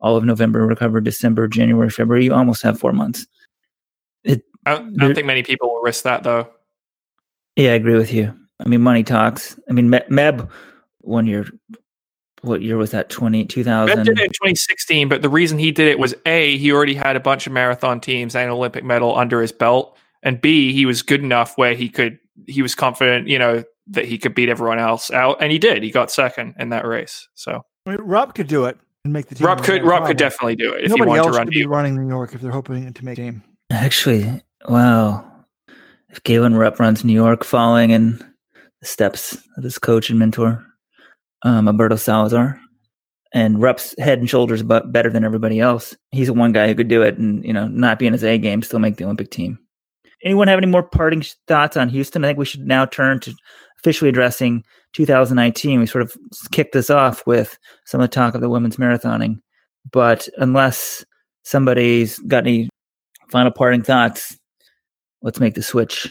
[0.00, 2.24] All of November, recover, December, January, February.
[2.24, 3.26] You almost have four months.
[4.26, 6.48] I don't, I don't think many people will risk that though.
[7.56, 8.34] Yeah, I agree with you.
[8.64, 9.58] I mean, money talks.
[9.68, 10.48] I mean, Me- Meb,
[11.00, 11.46] one year,
[12.44, 13.08] what year was that?
[13.08, 14.04] 20, Meb 2000?
[14.04, 17.16] did it in 2016, but the reason he did it was A, he already had
[17.16, 20.86] a bunch of marathon teams and an Olympic medal under his belt, and B, he
[20.86, 24.48] was good enough where he could he was confident, you know, that he could beat
[24.48, 25.82] everyone else out, and he did.
[25.82, 27.28] He got second in that race.
[27.34, 29.46] So I mean, Rob could do it and make the team.
[29.46, 31.46] Rob could Rob could definitely do it if Nobody he wanted else to run.
[31.46, 33.42] could New be running New York if they're hoping to make game.
[33.70, 35.30] Actually, wow.
[36.08, 38.18] If Galen Rupp runs New York following in
[38.80, 40.64] the steps of his coach and mentor,
[41.44, 42.58] um, Alberto Salazar,
[43.32, 45.94] and Rupp's head and shoulders but better than everybody else.
[46.12, 48.24] He's the one guy who could do it and, you know, not be in his
[48.24, 49.58] A game, still make the Olympic team.
[50.24, 52.24] Anyone have any more parting thoughts on Houston?
[52.24, 53.34] I think we should now turn to
[53.78, 55.80] officially addressing 2019.
[55.80, 56.16] We sort of
[56.50, 59.40] kicked this off with some of the talk of the women's marathoning.
[59.92, 61.04] But unless
[61.42, 62.70] somebody's got any
[63.28, 64.38] final parting thoughts,
[65.20, 66.08] let's make the switch.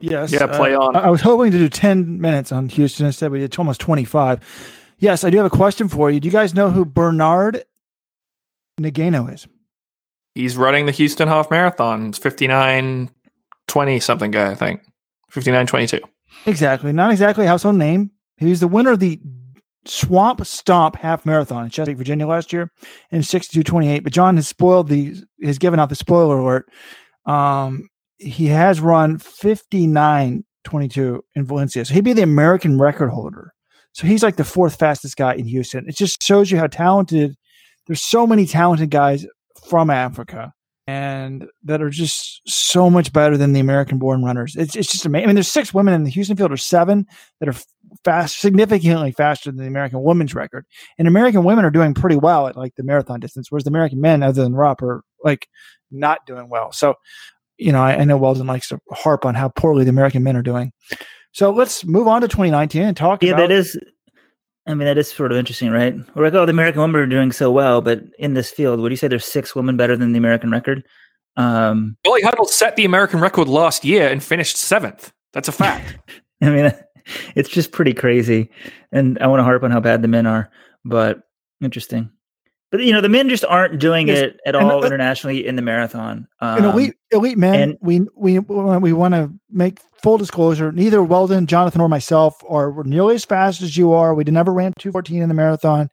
[0.00, 0.32] Yes.
[0.32, 0.96] Yeah, play uh, on.
[0.96, 3.06] I was hoping to do 10 minutes on Houston.
[3.06, 4.40] Instead, we did almost 25.
[4.98, 6.20] Yes, I do have a question for you.
[6.20, 7.64] Do you guys know who Bernard
[8.80, 9.46] Nagano is?
[10.34, 12.08] He's running the Houston Half Marathon.
[12.08, 13.10] It's 59
[13.66, 14.80] 20 something guy, I think.
[15.30, 16.00] 59 22.
[16.46, 16.92] Exactly.
[16.92, 18.10] Not exactly a household name.
[18.36, 19.20] He was the winner of the
[19.84, 22.70] Swamp Stomp Half Marathon in Chesapeake, Virginia last year
[23.10, 24.04] in 62.28.
[24.04, 26.70] But John has spoiled the, has given out the spoiler alert.
[27.26, 31.84] Um, he has run 59.22 in Valencia.
[31.84, 33.52] So he'd be the American record holder.
[33.92, 35.88] So he's like the fourth fastest guy in Houston.
[35.88, 37.34] It just shows you how talented,
[37.86, 39.26] there's so many talented guys
[39.68, 40.52] from Africa
[40.88, 44.56] and that are just so much better than the American born runners.
[44.56, 45.24] It's, it's just amazing.
[45.24, 47.06] I mean, there's six women in the Houston field, or seven
[47.40, 47.54] that are
[48.04, 50.64] fast, significantly faster than the American women's record.
[50.98, 54.00] And American women are doing pretty well at like the marathon distance, whereas the American
[54.00, 55.46] men, other than Rupp, are like
[55.90, 56.72] not doing well.
[56.72, 56.94] So,
[57.58, 60.36] you know, I, I know Weldon likes to harp on how poorly the American men
[60.36, 60.72] are doing.
[61.32, 63.78] So let's move on to 2019 and talk Yeah, about that is.
[64.66, 65.94] I mean, that is sort of interesting, right?
[66.14, 68.92] We're like, oh, the American women are doing so well, but in this field, would
[68.92, 70.84] you say there's six women better than the American record?
[71.38, 75.10] Um, Billy Huddle set the American record last year and finished seventh.
[75.32, 75.96] That's a fact.
[76.42, 76.72] I mean,
[77.34, 78.50] it's just pretty crazy,
[78.92, 80.50] and I want to harp on how bad the men are,
[80.84, 81.20] but
[81.62, 82.10] interesting.
[82.70, 85.46] But you know, the men just aren't doing Yes, it at and, all uh, internationally
[85.46, 86.28] in the marathon.
[86.40, 90.70] Um, elite elite men, and- we we we want to make full disclosure.
[90.70, 94.14] Neither Weldon, Jonathan, or myself are we're nearly as fast as you are.
[94.14, 95.88] We never ran two fourteen in the marathon.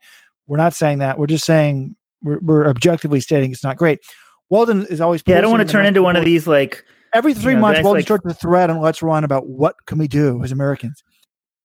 [0.47, 1.17] We're not saying that.
[1.17, 3.99] We're just saying we're, we're objectively stating it's not great.
[4.49, 5.23] Weldon is always.
[5.25, 6.83] yeah, I don't want to turn into one of these like
[7.13, 9.97] Every three know, months, Weldon like- starts a thread and Let's Run about what can
[9.97, 11.01] we do as Americans.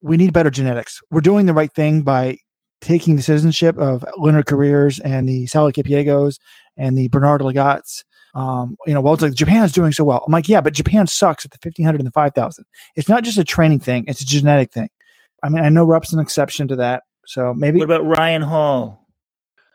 [0.00, 1.00] We need better genetics.
[1.10, 2.38] We're doing the right thing by
[2.80, 6.38] taking the citizenship of Leonard Korirs and the Sally Kipyegos
[6.76, 8.04] and the Bernard Lagats.
[8.34, 10.22] Um, you know, Weldon's like, Japan's doing so well.
[10.26, 12.64] I'm like, yeah, but Japan sucks at the 1500 and the 5000.
[12.96, 14.88] It's not just a training thing, it's a genetic thing.
[15.42, 17.02] I mean, I know Rupp's an exception to that.
[17.26, 19.06] So maybe What about Ryan Hall?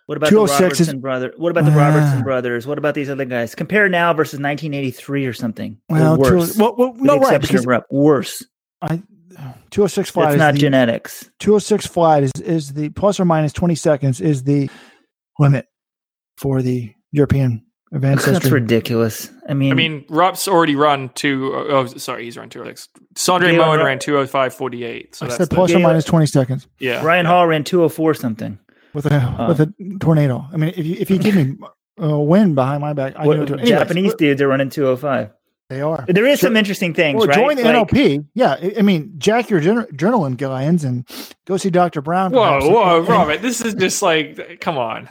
[0.05, 1.33] What about the 206 is- Robertson brother?
[1.37, 1.87] What about the Ah.
[1.87, 2.67] Robertson brothers?
[2.67, 3.55] What about these other guys?
[3.55, 5.77] Compare now versus 1983 or something.
[5.89, 6.57] Or well, worse.
[6.57, 8.45] well, well no, right, because worse.
[8.81, 9.01] I
[9.75, 11.29] 206 flight That's is not the, genetics.
[11.39, 14.69] 206 flight is, is the plus or minus 20 seconds is the
[15.37, 15.67] limit
[16.37, 19.29] for the European advanced That's ridiculous.
[19.49, 22.65] I mean, I mean, Rupp's already run two oh oh, sorry, he's run two oh
[22.65, 22.87] six.
[23.15, 25.13] Sondre Galen Moen Rupp- ran two oh five forty eight.
[25.13, 27.03] So I that's said the, plus or Galen- minus 20 seconds yeah.
[27.03, 27.31] Ryan yeah.
[27.31, 28.57] Hall ran 204 something.
[28.93, 30.45] with a uh, with a tornado.
[30.53, 31.57] I mean, if you if you give me
[31.97, 34.69] a win behind my back, I What, know what to- anyways, Japanese dudes are running
[34.69, 35.31] 205.
[35.69, 36.05] They are.
[36.07, 36.47] There is Sure.
[36.49, 37.35] some interesting things, Well, right?
[37.35, 38.25] join the Like- NLP.
[38.33, 41.07] Yeah, I- I mean, jack your jour- journaling guides and
[41.45, 42.01] go see Dr.
[42.01, 42.31] Brown.
[42.31, 42.65] Whoa, perhaps.
[42.67, 43.41] whoa, Robert!
[43.41, 45.09] This is just like, come on.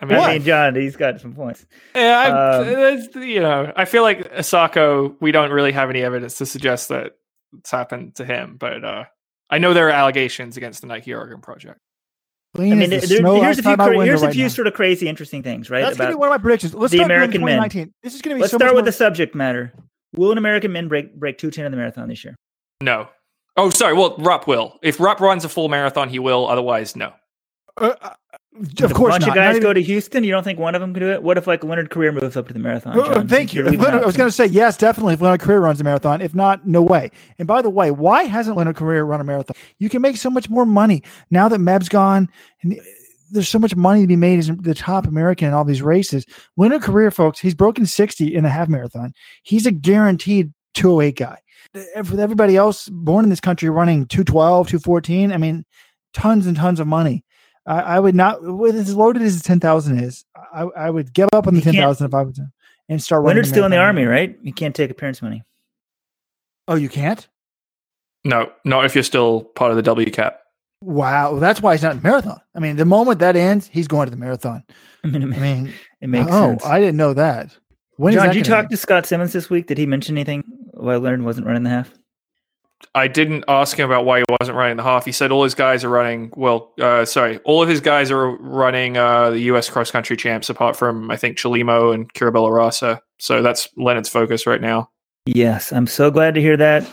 [0.00, 1.64] I mean, I mean, John, he's got some points.
[1.94, 5.14] yeah, I, Um, that's- you know, I feel like Asako.
[5.20, 7.12] We don't really have any evidence to suggest that
[7.58, 9.04] it's happened to him, but uh,
[9.48, 11.78] I know there are allegations against the Nike Oregon project.
[12.56, 15.42] I mean, there, here's a few, cra- here's a few right sort of crazy, interesting
[15.42, 15.82] things, right?
[15.82, 16.74] That's going to be one of my predictions.
[16.74, 17.60] Let's the start American men.
[18.02, 18.40] This is going to be.
[18.42, 18.86] Let's so start with more...
[18.86, 19.74] the subject matter.
[20.16, 22.36] Will an American men break break two ten in the marathon this year?
[22.80, 23.08] No.
[23.56, 23.94] Oh, sorry.
[23.94, 24.78] Well, Rupp will.
[24.82, 26.46] If Rupp runs a full marathon, he will.
[26.46, 27.12] Otherwise, no.
[27.78, 28.10] Uh, uh
[28.82, 29.28] of course, a bunch not.
[29.30, 30.24] of guys not go to Houston.
[30.24, 31.22] You don't think one of them can do it?
[31.22, 32.98] What if like Leonard Korir moves up to the marathon?
[32.98, 33.64] Uh, thank you.
[33.64, 35.14] Leonard, I was going to say yes, definitely.
[35.14, 37.10] If Leonard Korir runs a marathon, if not, no way.
[37.38, 39.56] And by the way, why hasn't Leonard Korir run a marathon?
[39.78, 42.30] You can make so much more money now that Meb's gone,
[42.62, 42.80] and
[43.30, 46.24] there's so much money to be made as the top American in all these races.
[46.56, 49.12] Leonard Korir, folks, he's broken 60 in a half marathon.
[49.42, 51.38] He's a guaranteed 208 guy.
[52.04, 55.64] For everybody else born in this country running 212, 214, I mean,
[56.14, 57.24] tons and tons of money.
[57.66, 61.46] I, I would not, with as loaded as 10,000 is, I, I would give up
[61.46, 62.40] on the 10,000 if I was
[62.88, 63.28] and start running.
[63.28, 64.38] Leonard's still in the army, right?
[64.42, 65.42] You can't take appearance money.
[66.68, 67.26] Oh, you can't?
[68.24, 70.40] No, not if you're still part of the W cap.
[70.86, 72.40] Wow, that's why he's not in marathon.
[72.54, 74.62] I mean, the moment that ends, he's going to the marathon.
[75.04, 76.36] I mean, I mean it makes sense.
[76.36, 76.64] oh, sense.
[76.64, 77.56] I didn't know that.
[77.96, 78.70] When John, did you talk end?
[78.70, 79.66] to Scott Simmons this week?
[79.66, 80.44] Did he mention anything
[80.74, 81.92] why Leonard wasn't running the half?
[82.94, 85.04] I didn't ask him about why he wasn't running the half.
[85.04, 86.30] He said all his guys are running.
[86.36, 89.68] Well, uh, sorry, all of his guys are running uh, the U.S.
[89.68, 93.02] cross country champs, apart from I think Chelimo and Kirabella Rasa.
[93.18, 94.88] So that's Leonard's focus right now.
[95.24, 96.88] Yes, I'm so glad to hear that,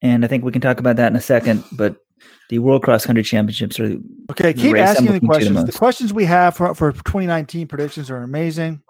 [0.00, 1.64] and I think we can talk about that in a second.
[1.72, 1.96] But
[2.52, 3.96] the World Cross Country Championships are
[4.30, 4.52] okay.
[4.52, 5.56] Keep asking the questions.
[5.56, 8.82] The, the questions we have for for 2019 predictions are amazing.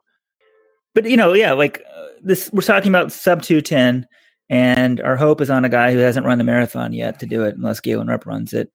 [0.97, 4.09] But you know, yeah, like uh, this, we're talking about sub 210
[4.51, 7.45] and our hope is on a guy who hasn't run the marathon yet to do
[7.45, 8.69] it, unless Galen Rupp runs it.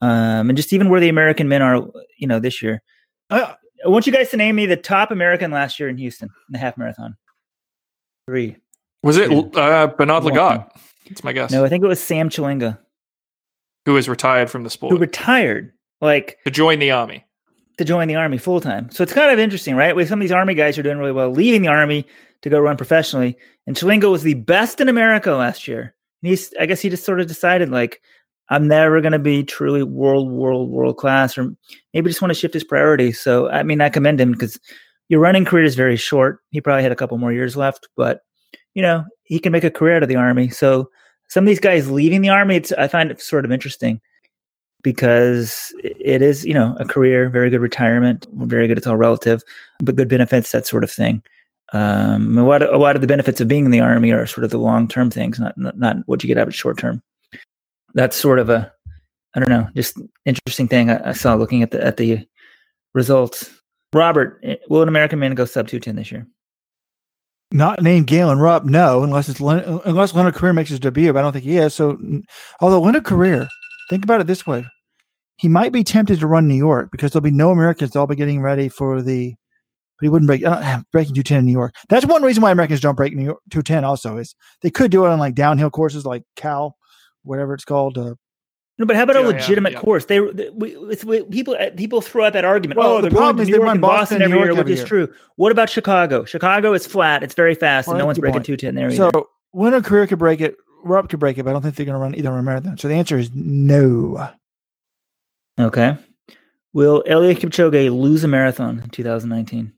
[0.00, 1.84] Um, and just even where the American men are,
[2.16, 2.80] you know, this year.
[3.30, 6.28] Uh, I want you guys to name me the top American last year in Houston
[6.28, 7.16] in the half marathon.
[8.28, 8.56] Three.
[9.02, 10.70] Was it uh, Bernard Lagat?
[11.08, 11.50] That's my guess.
[11.50, 12.78] No, I think it was Sam Chelanga.
[13.86, 14.92] Who was retired from the sport.
[14.92, 17.24] Who retired, like to join the army.
[17.78, 18.90] To join the army full time.
[18.90, 19.94] So it's kind of interesting, right?
[19.94, 22.06] With some of these army guys who are doing really well, leaving the army
[22.42, 23.36] to go run professionally.
[23.66, 25.94] And Chelanga was the best in America last year.
[26.22, 28.00] And he's, I guess he just sort of decided like,
[28.50, 31.50] I'm never going to be truly world, world, world class, or
[31.92, 33.20] maybe just want to shift his priorities.
[33.20, 34.58] So, I mean, I commend him because
[35.08, 36.40] your running career is very short.
[36.50, 38.20] He probably had a couple more years left, but
[38.74, 40.48] you know, he can make a career out of the army.
[40.48, 40.90] So,
[41.28, 44.00] some of these guys leaving the army, it's, I find it sort of interesting
[44.82, 48.78] because it is, you know, a career, very good retirement, very good.
[48.78, 49.42] It's all relative,
[49.80, 51.22] but good benefits, that sort of thing.
[51.72, 54.26] Um, a lot, of, a lot of the benefits of being in the army are
[54.26, 56.78] sort of the long term things, not, not, not what you get out of short
[56.78, 57.02] term.
[57.94, 58.72] That's sort of a,
[59.34, 62.26] I don't know, just interesting thing I, I, saw looking at the at the
[62.94, 63.50] results.
[63.92, 66.26] Robert, eh, will an American man go sub two ten this year?
[67.50, 71.22] Not named Galen Rupp, no, unless it's unless Leonard Korir makes his debut, but I
[71.22, 71.74] don't think he is.
[71.74, 71.98] So,
[72.60, 73.48] although Leonard Korir,
[73.88, 74.66] think about it this way:
[75.38, 77.92] he might be tempted to run New York because there'll be no Americans.
[77.92, 79.34] They'll be getting ready for the
[79.98, 81.74] but he wouldn't break uh, breaking 210 in New York.
[81.88, 85.04] That's one reason why Americans don't break New York 210 also is they could do
[85.04, 86.76] it on like downhill courses like Cal,
[87.24, 87.98] whatever it's called.
[87.98, 88.14] Uh,
[88.78, 89.82] no, but how about a legitimate yeah, yeah.
[89.82, 90.04] course?
[90.04, 92.78] They, they we, we, people uh, people throw out that argument.
[92.78, 94.84] Well, oh, the problem is New they York run Boston, Boston every year, which is
[94.84, 95.12] true.
[95.34, 96.24] What about Chicago?
[96.24, 97.24] Chicago is flat.
[97.24, 98.90] It's very fast, well, and no one's breaking 210 there.
[98.92, 99.08] So
[99.54, 99.76] either.
[99.76, 100.56] a Korir could break it.
[100.84, 102.42] Rupp could break it, but I don't think they're going to run either on a
[102.42, 102.78] marathon.
[102.78, 104.30] So the answer is no.
[105.58, 105.96] Okay.
[106.72, 109.72] Will Eliud Kipchoge lose a marathon in 2019?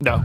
[0.00, 0.24] No.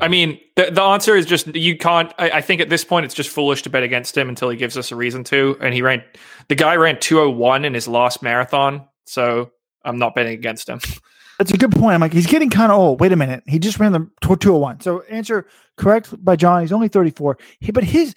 [0.00, 2.12] I mean, the, the answer is just you can't.
[2.18, 4.56] I, I, think at this point it's just foolish to bet against him until he
[4.56, 5.56] gives us a reason to.
[5.60, 6.02] And he ran,
[6.48, 8.86] the guy ran 201 in his last marathon.
[9.06, 9.52] So
[9.84, 10.80] I'm not betting against him.
[11.38, 11.94] That's a good point.
[11.94, 13.00] I'm like, he's getting kind of old.
[13.00, 13.42] Wait a minute.
[13.46, 14.80] He just ran the 201.
[14.80, 16.60] So answer correct by John.
[16.60, 17.38] He's only 34.
[17.58, 18.14] He, but his,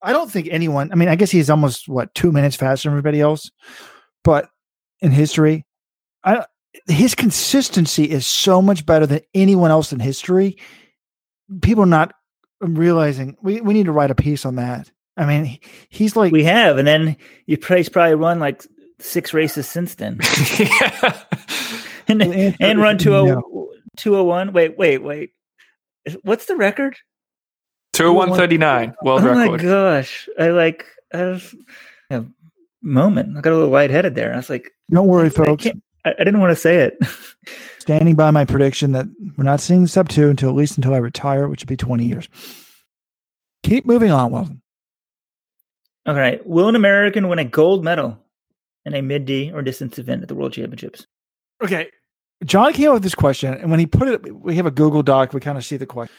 [0.00, 2.96] I don't think anyone, I mean, I guess he's almost, what, two minutes faster than
[2.96, 3.50] everybody else.
[4.22, 4.48] But
[5.00, 5.66] in history,
[6.22, 6.46] I,
[6.86, 10.58] his consistency is so much better than anyone else in history.
[11.62, 12.14] People are not
[12.60, 14.90] realizing we, we need to write a piece on that.
[15.16, 15.58] I mean,
[15.88, 18.64] he's like we have, and then you he's probably run like
[18.98, 20.18] six races since then.
[22.08, 22.22] and,
[22.60, 24.52] and run 201.
[24.52, 25.30] Wait, wait, wait.
[26.22, 26.96] What's the record?
[27.94, 29.46] 201.39 world oh record.
[29.46, 30.28] Oh my gosh.
[30.38, 31.54] I like I was
[32.10, 32.24] a
[32.82, 33.36] moment.
[33.38, 34.32] I got a little lightheaded there.
[34.32, 35.66] I was like, don't worry, folks.
[35.66, 35.72] I,
[36.04, 36.98] I didn't want to say it.
[37.78, 40.98] Standing by my prediction that we're not seeing sub two until at least until I
[40.98, 42.28] retire, which would be 20 years.
[43.62, 44.62] Keep moving on, Wilson.
[46.06, 46.44] All right.
[46.46, 48.18] Will an American win a gold medal
[48.84, 51.06] in a mid D or distance event at the World Championships?
[51.62, 51.88] Okay.
[52.44, 55.02] John came up with this question, and when he put it, we have a Google
[55.02, 55.32] Doc.
[55.32, 56.14] We kind of see the question.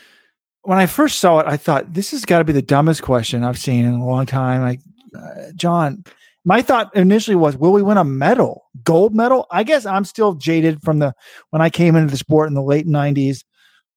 [0.64, 3.44] When I first saw it, I thought this has got to be the dumbest question
[3.44, 4.62] I've seen in a long time.
[4.62, 4.80] Like,
[5.16, 6.04] uh, John,
[6.46, 9.48] my thought initially was, will we win a medal, gold medal?
[9.52, 11.14] I guess I'm still jaded from the
[11.50, 13.44] when I came into the sport in the late '90s,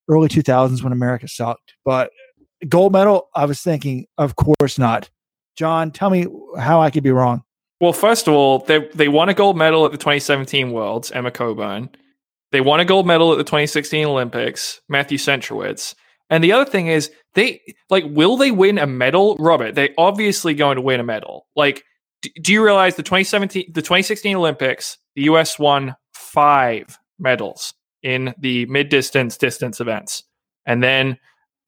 [0.08, 1.74] early 2000s when America sucked.
[1.84, 2.10] But
[2.68, 5.10] gold medal, I was thinking, of course not.
[5.56, 6.26] John, tell me
[6.58, 7.42] how I could be wrong.
[7.80, 11.30] Well, first of all, they they won a gold medal at the 2017 Worlds, Emma
[11.30, 11.90] Coburn.
[12.50, 15.94] They won a gold medal at the 2016 Olympics, Matthew Centrowitz.
[16.30, 19.74] And the other thing is, they like, will they win a medal, Robert?
[19.74, 21.46] They're obviously going to win a medal.
[21.56, 21.84] Like,
[22.22, 25.58] do you realize the 2017, the 2016 Olympics, the U.S.
[25.58, 30.24] won five medals in the mid distance distance events,
[30.66, 31.18] and then,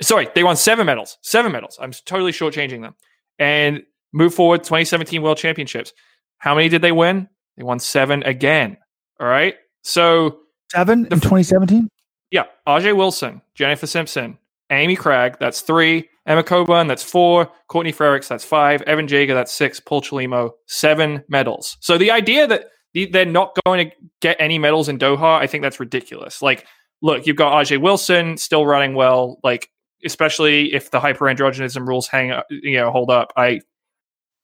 [0.03, 1.79] sorry, they won seven medals, seven medals.
[1.81, 2.95] I'm totally shortchanging them.
[3.39, 3.83] And
[4.13, 5.93] move forward, 2017 World Championships.
[6.39, 7.29] How many did they win?
[7.57, 8.77] They won seven again.
[9.19, 10.41] All right, so
[10.73, 11.89] Seven in 2017?
[12.31, 14.39] yeah, Ajeé Wilson, Jennifer Simpson,
[14.71, 16.09] Amy Cragg, that's three.
[16.31, 17.51] Emma Coburn, that's four.
[17.67, 18.83] Courtney Frerichs, that's five.
[18.83, 19.81] Evan Jager, that's six.
[19.81, 21.77] Paul Chelimo, seven medals.
[21.81, 25.63] So the idea that they're not going to get any medals in Doha, I think
[25.63, 26.41] that's ridiculous.
[26.41, 26.67] Like,
[27.03, 29.41] look, you've got Ajeé Wilson still running well.
[29.43, 29.71] Like,
[30.05, 33.33] especially if the hyperandrogenism rules hang, you know, hold up.
[33.37, 33.61] I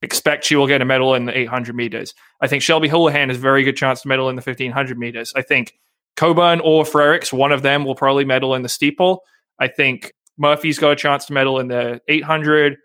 [0.02, 2.14] expect she will get a medal in the 800 meters.
[2.40, 5.32] I think Shelby Houlihan has a very good chance to medal in the 1500 meters.
[5.36, 5.74] I think
[6.16, 9.22] Coburn or Frerichs, one of them will probably medal in the steeple.
[9.60, 12.76] I think Murphy's got a chance to medal in the 800.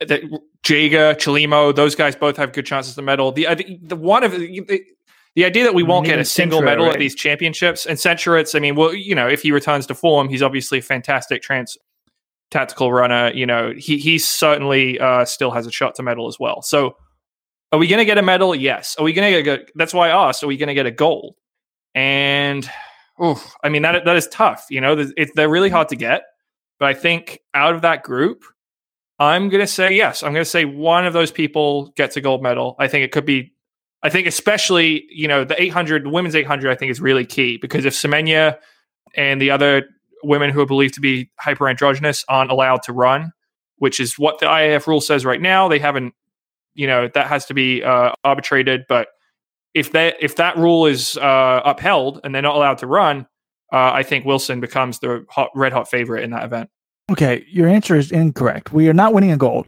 [0.00, 0.22] That
[0.62, 3.32] Jager, Chelimo, those guys both have good chances to medal.
[3.32, 4.84] The I think the one of the,
[5.34, 6.94] the idea that we won't get a single medal right?
[6.94, 10.28] at these championships and Centrowitz, I mean, well, you know, if he returns to form,
[10.28, 11.76] he's obviously a fantastic trans
[12.50, 13.30] tactical runner.
[13.34, 16.62] You know, he he certainly uh, still has a shot to medal as well.
[16.62, 16.96] So,
[17.72, 18.54] are we going to get a medal?
[18.54, 18.96] Yes.
[18.98, 19.60] Are we going to get?
[19.60, 20.42] A, that's why I asked.
[20.42, 21.34] Are we going to get a gold?
[21.94, 22.68] And
[23.18, 24.66] oh, I mean that that is tough.
[24.70, 26.22] You know, it, they're really hard to get.
[26.78, 28.44] But I think out of that group,
[29.18, 30.22] I'm going to say yes.
[30.22, 32.76] I'm going to say one of those people gets a gold medal.
[32.78, 33.52] I think it could be.
[34.02, 36.70] I think especially you know the 800, the women's 800.
[36.70, 38.58] I think is really key because if Semenya
[39.16, 39.86] and the other
[40.24, 43.32] women who are believed to be hyperandrogynous aren't allowed to run,
[43.76, 45.68] which is what the IAAF rule says right now.
[45.68, 46.14] They haven't,
[46.74, 48.84] you know, that has to be uh, arbitrated.
[48.88, 49.08] But
[49.74, 53.26] if that if that rule is uh, upheld and they're not allowed to run,
[53.74, 56.70] uh, I think Wilson becomes the hot, red hot favorite in that event.
[57.10, 58.72] Okay, your answer is incorrect.
[58.72, 59.66] We are not winning a gold,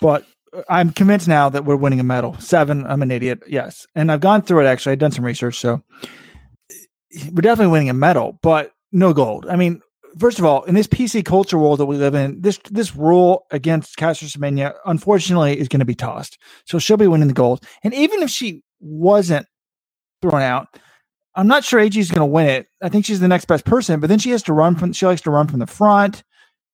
[0.00, 0.26] but
[0.68, 2.36] I'm convinced now that we're winning a medal.
[2.40, 3.44] Seven, I'm an idiot.
[3.46, 3.86] Yes.
[3.94, 4.92] And I've gone through it actually.
[4.92, 5.58] I've done some research.
[5.60, 5.82] So
[7.30, 9.46] we're definitely winning a medal, but no gold.
[9.48, 9.80] I mean,
[10.18, 13.46] first of all, in this PC culture world that we live in, this this rule
[13.52, 16.38] against Caster Semenya, unfortunately, is going to be tossed.
[16.66, 17.64] So she'll be winning the gold.
[17.84, 19.46] And even if she wasn't
[20.22, 20.68] thrown out,
[21.36, 22.68] I'm not sure AG is going to win it.
[22.82, 24.92] I think she's the next best person, but then she has to run from.
[24.92, 26.22] She likes to run from the front.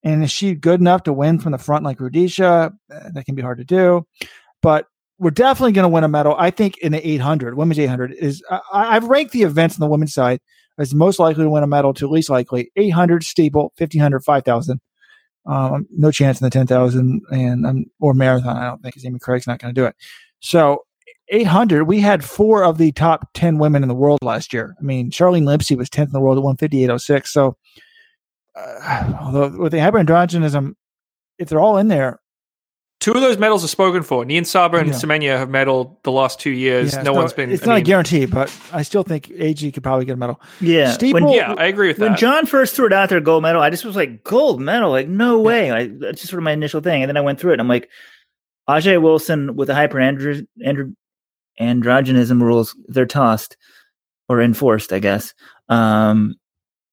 [0.02, 2.72] And is she good enough to win from the front like Rudisha?
[2.92, 4.06] Uh, That can be hard to do.
[4.62, 4.86] But
[5.18, 6.34] we're definitely going to win a medal.
[6.38, 8.42] I think in the 800, women's 800 is.
[8.50, 10.40] I, I've ranked the events on the women's side
[10.78, 14.80] as most likely to win a medal to least likely 800 steeple, 1500, 5000.
[15.46, 18.56] Um, no chance in the 10,000 and um, or marathon.
[18.56, 19.94] I don't think Amy Cragg's not going to do it.
[20.40, 20.84] So
[21.30, 24.74] 800, we had four of the top 10 women in the world last year.
[24.78, 27.26] I mean, Charlene Lipsey was 10th in the world at 158.06.
[27.28, 27.56] So,
[28.56, 30.74] uh, although with the hyperandrogenism,
[31.38, 32.20] if they're all in there,
[33.00, 34.26] Two of those medals are spoken for.
[34.26, 34.92] Niyonsaba and Yeah.
[34.92, 36.92] Semenya have medaled the last two years.
[36.92, 37.50] yeah, no so one's been.
[37.50, 40.38] It's I not a guarantee, but I still think AG could probably get a medal.
[40.60, 40.90] Yeah.
[40.92, 42.10] Steeple- When, Yeah, I agree with when that.
[42.10, 44.90] When John first threw it out there, gold medal, I just was like, gold medal?
[44.90, 45.70] Like, no way.
[45.70, 47.02] I, that's just sort of my initial thing.
[47.02, 47.88] And then I went through it and I'm like,
[48.68, 50.46] Ajeé Wilson with the hyperandro-
[51.60, 53.56] andro- androgenism rules, they're tossed
[54.28, 55.34] or enforced, I guess.
[55.68, 56.34] Um,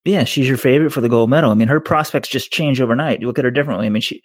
[0.06, 1.52] yeah, she's your favorite for the gold medal.
[1.52, 3.20] I mean, her prospects just change overnight.
[3.22, 3.86] You look at her differently.
[3.88, 4.22] I mean, she,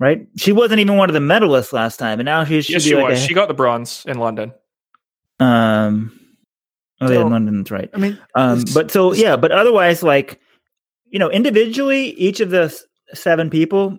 [0.00, 0.26] right?
[0.36, 3.10] She wasn't even one of the medalists last time, and now she's yes, she like
[3.10, 3.22] was.
[3.22, 4.52] a- She got the bronze in London.
[5.38, 6.18] um,
[7.00, 7.90] oh, yeah, So- London, that's right.
[7.92, 10.40] I mean, Um, but so yeah, but otherwise, like
[11.10, 12.84] you know, individually, each of the s-
[13.14, 13.98] seven people,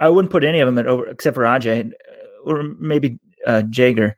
[0.00, 1.92] I wouldn't put any of them at over except for Ajeé
[2.44, 4.16] or maybe uh, Jager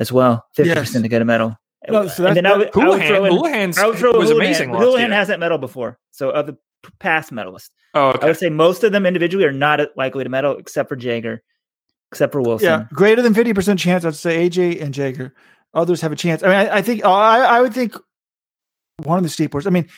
[0.00, 0.78] as well, fifty Yes.
[0.78, 1.56] percent to get a medal.
[1.88, 3.96] No, so and then I that's- would, I would Houlihan, throw in, Houlihan's I would
[3.98, 4.36] throw was Houlihan.
[4.46, 6.56] amazing last Houlihan hasn't medal before, so of the
[6.98, 10.56] past medalists, oh, I would say most of them individually are not likely to medal,
[10.58, 11.42] except for Jager,
[12.10, 12.66] except for Wilson.
[12.68, 15.34] yeah, greater than 50% chance, I'd say AJ and Jager.
[15.72, 16.42] Others have a chance.
[16.42, 17.94] I mean, I, I think, uh, I, I would think
[19.04, 19.88] one of the steeplers, I mean,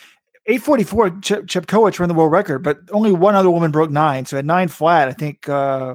[0.46, 4.26] 844, Chip, Chip ran the world record, but only one other woman broke nine.
[4.26, 5.94] So at nine flat, I think uh,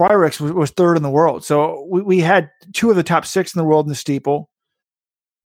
[0.00, 1.44] Frerichs was, was third in the world.
[1.44, 4.48] So we, we had two of the top six in the world in the steeple.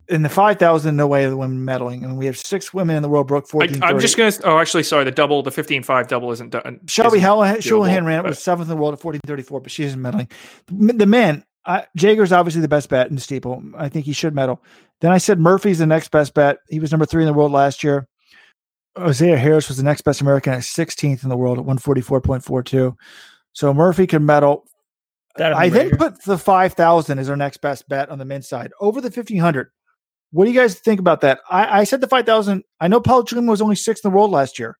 [0.09, 2.95] in the five thousand, no way of the women medaling, and we have six women
[2.95, 3.83] in the world broke I, fourteen.
[3.83, 4.31] I'm just gonna.
[4.43, 5.05] Oh, actually, sorry.
[5.05, 6.79] The double, the 15-5 double isn't done.
[6.87, 9.99] Shelby Houlihan ran was seventh in the world at fourteen thirty four, but she isn't
[10.01, 10.31] medaling.
[10.67, 13.61] The, the men, I, Jager's obviously the best bet in the steeple.
[13.77, 14.63] I think he should medal.
[15.01, 16.57] Then I said Murphy's the next best bet.
[16.69, 18.07] He was number three in the world last year.
[18.97, 22.95] Isaiah Harris was the next best American at 16th in the world at 144.42.
[23.59, 24.63] So Murphy can medal.
[25.37, 29.01] I then put the 5,000 as our next best bet on the men's side over
[29.01, 29.69] the 1,500.
[30.31, 31.41] What do you guys think about that?
[31.51, 32.63] I, I said the 5,000.
[32.79, 34.77] I know Paul Chelimo was only sixth in the world last year,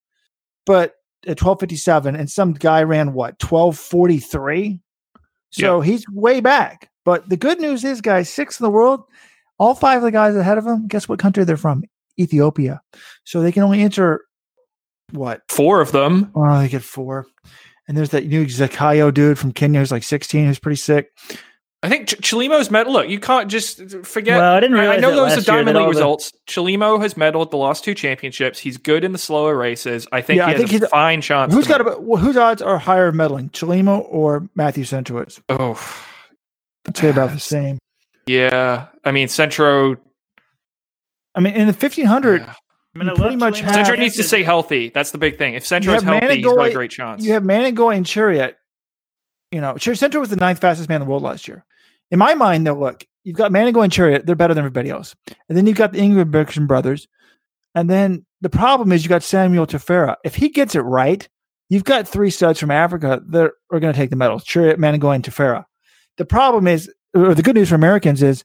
[0.66, 0.94] but
[1.26, 4.80] at 1257, and some guy ran what, 1243?
[5.50, 6.90] So he's way back.
[7.04, 9.04] But the good news is, guys, sixth in the world,
[9.58, 11.84] all five of the guys ahead of him, guess what country they're from?
[12.18, 12.82] Ethiopia.
[13.26, 14.22] So they can only enter
[15.12, 15.42] what?
[15.50, 16.32] Four of them.
[16.34, 17.28] Oh, they get four.
[17.90, 21.12] And there's that new Zakayo dude from Kenya who's like 16, who's pretty sick.
[21.82, 22.94] I think Ch- Chelimo's medal.
[22.94, 24.38] Look, you can't just uh, forget.
[24.38, 25.98] Well, I didn't I- I know that those are last year Diamond League all the-
[25.98, 26.32] results.
[26.48, 28.60] Chelimo has medaled the last two championships.
[28.60, 30.08] He's good in the slower races.
[30.12, 31.52] I think Yeah, I he has think a he's- fine chance.
[31.52, 35.42] Who's got a, well, whose odds are higher of medaling, Chelimo or Matthew Centrowitz?
[35.50, 35.82] Oh,
[36.88, 37.80] I'd say about the same.
[38.28, 38.86] yeah.
[39.04, 39.96] I mean, Centro.
[41.34, 42.54] I mean, in the 1500, yeah.
[42.96, 44.90] I mean, I pretty love much have- Centro needs to stay healthy.
[44.90, 45.54] That's the big thing.
[45.54, 47.24] If Centro is have healthy, he's got a great chance.
[47.24, 48.54] you have Manangoi and Cheruiyot.
[49.52, 51.66] You know, Char- Centro was the ninth fastest man in the world last year.
[52.12, 54.26] In my mind, though, look, you've got Manangoi and Cheruiyot.
[54.26, 55.16] They're better than everybody else.
[55.48, 57.08] And then you've got the Ingebrigtsen brothers.
[57.76, 60.16] And then the problem is you got Samuel Tefera.
[60.24, 61.28] If he gets it right,
[61.70, 65.16] you've got three studs from Africa that are going to take the medals, Cheruiyot, Manangoi,
[65.16, 65.66] and Tefera.
[66.18, 68.44] The problem is, or the good news for Americans is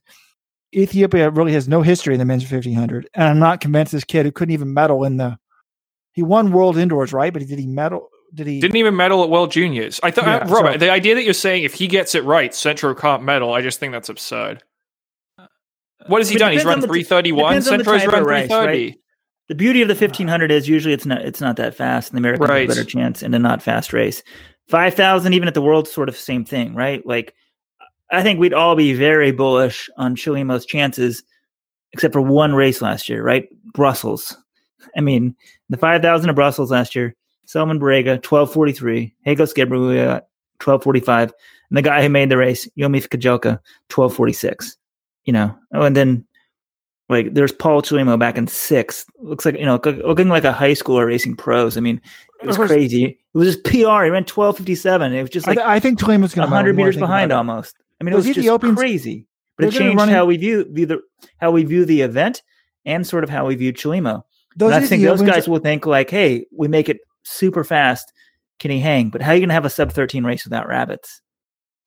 [0.75, 3.09] Ethiopia really has no history in the men's 1500.
[3.13, 5.37] And I'm not convinced this kid who couldn't even medal in the,
[6.13, 7.31] he won world indoors, right?
[7.31, 8.09] But did he medal?
[8.33, 8.59] Did he?
[8.59, 9.99] Didn't even medal at World Juniors.
[10.03, 12.23] I thought, Yeah, uh, Robert, so- the idea that you're saying if he gets it
[12.25, 14.63] right, Centro can't medal, I just think that's absurd.
[16.07, 16.51] What has he done?
[16.51, 17.51] He's run the- 331.
[17.53, 18.99] depends on the Centro's run 330.
[19.47, 22.19] The beauty of the 1500 is usually it's not it's not that fast, and the
[22.19, 22.61] Americans Right.
[22.61, 24.23] have a better chance in a not fast race.
[24.69, 27.05] 5000 even at the world sort of same thing, right?
[27.05, 27.33] Like
[28.15, 31.23] I think we'd all be very bullish on Chelimo's chances
[31.91, 33.47] except for one race last year, right?
[33.73, 34.35] Brussels.
[34.97, 35.35] I mean,
[35.69, 37.15] the 5000 of Brussels last year,
[37.47, 40.21] Selemon Barega 1243, Hagos Gebrhiwet
[40.63, 41.33] 1245,
[41.69, 43.59] and the guy who made the race, Yomif Kejelcha
[43.93, 44.77] 1246.
[45.25, 46.25] You know, oh, and then
[47.09, 49.07] like there's Paul Chelimo back in sixth.
[49.19, 51.77] Looks like you know, look- looking like a high schooler racing pros.
[51.77, 51.99] I mean,
[52.41, 53.05] it was Of crazy.
[53.05, 54.03] It was just PR.
[54.03, 55.13] He ran twelve fifty seven.
[55.13, 57.75] It was just I, like th- I think Tolima's going to hundred meters behind almost.
[57.99, 59.27] I mean, it Those was just Ethiopians- crazy.
[59.57, 60.99] But it changed running- how we view, view the
[61.39, 62.43] how we view the event
[62.85, 64.23] and sort of how we view Chelimo.
[64.57, 67.63] Those and I think those Ethiopians- guys will think like, hey, we make it super
[67.63, 68.11] fast.
[68.59, 69.09] Can he hang?
[69.09, 71.21] But how are you going to have a sub thirteen race without rabbits?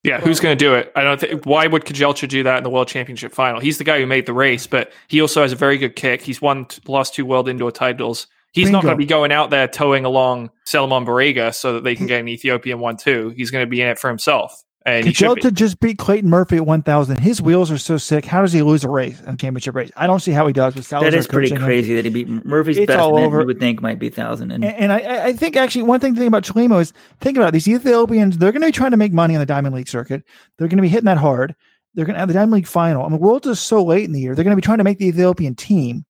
[0.04, 0.92] Yeah, who's going to do it?
[0.94, 1.44] I don't think.
[1.44, 3.61] Why would Kejelcha do that in the World Championship final?
[3.61, 6.22] He's the guy who made the race, but he also has a very good kick.
[6.22, 8.28] He's won t- the last two World Indoor titles.
[8.52, 11.94] He's not going to be going out there towing along Selemon Barega so that they
[11.94, 13.32] can get an Ethiopian one too.
[13.36, 14.62] He's going to be in it for himself,
[14.97, 15.41] and he should be.
[15.43, 17.18] Kejelcha just beat Clayton Murphy at 1,000.
[17.18, 18.24] His wheels are so sick.
[18.24, 19.91] How does he lose a race, a championship race?
[19.97, 20.74] I don't see how he does.
[20.74, 21.64] With that Salazar is pretty coaching him.
[21.66, 23.24] crazy that he beat Murphy's It's best all man.
[23.26, 23.41] over.
[23.41, 24.51] You would think might be thousand.
[24.51, 26.93] And And, and I- I, I think actually one thing to think about Chelimo is
[27.20, 27.53] think about it.
[27.53, 28.39] these Ethiopians.
[28.39, 30.22] They're going to be trying to make money on the Diamond League circuit.
[30.59, 31.55] They're going to be hitting that hard.
[31.95, 33.05] They're going to have the Diamond League final.
[33.05, 34.34] I mean, Worlds is so late in the year.
[34.34, 36.05] They're going to be trying to make the Ethiopian team.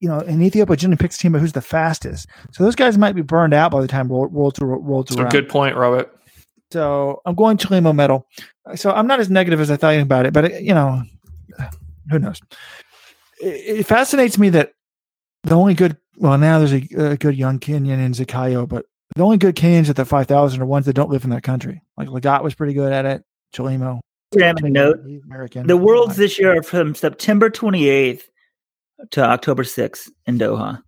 [0.00, 2.28] You know, and Ethiopia generally picks a team of who's the fastest.
[2.52, 5.20] So those guys might be burned out by the time World Worlds are- Worlds So
[5.22, 5.30] around.
[5.30, 6.13] good point, Robert.
[6.74, 8.26] So I'm going to Chelimo medal.
[8.74, 11.04] So I'm not as negative as I thought about it, but uh, you know,
[12.10, 12.40] who knows?
[13.40, 14.72] It, it fascinates me that
[15.44, 19.22] the only good, well, now there's a, a good young Kenyan in Zakayo, but the
[19.22, 21.80] only good Kenyans at the 5,000 are ones that don't live in that country.
[21.96, 23.22] Like Lagat was pretty good at it.
[23.54, 24.00] Chelimo,
[24.34, 25.68] note: American.
[25.68, 28.22] the worlds this year are from September 28th
[29.12, 30.82] to October 6th in Doha.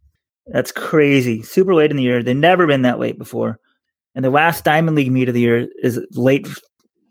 [0.48, 1.42] That's crazy.
[1.42, 2.24] Super late in the year.
[2.24, 3.60] They've never been that late before.
[4.16, 6.48] And the last Diamond League meet of the year is late,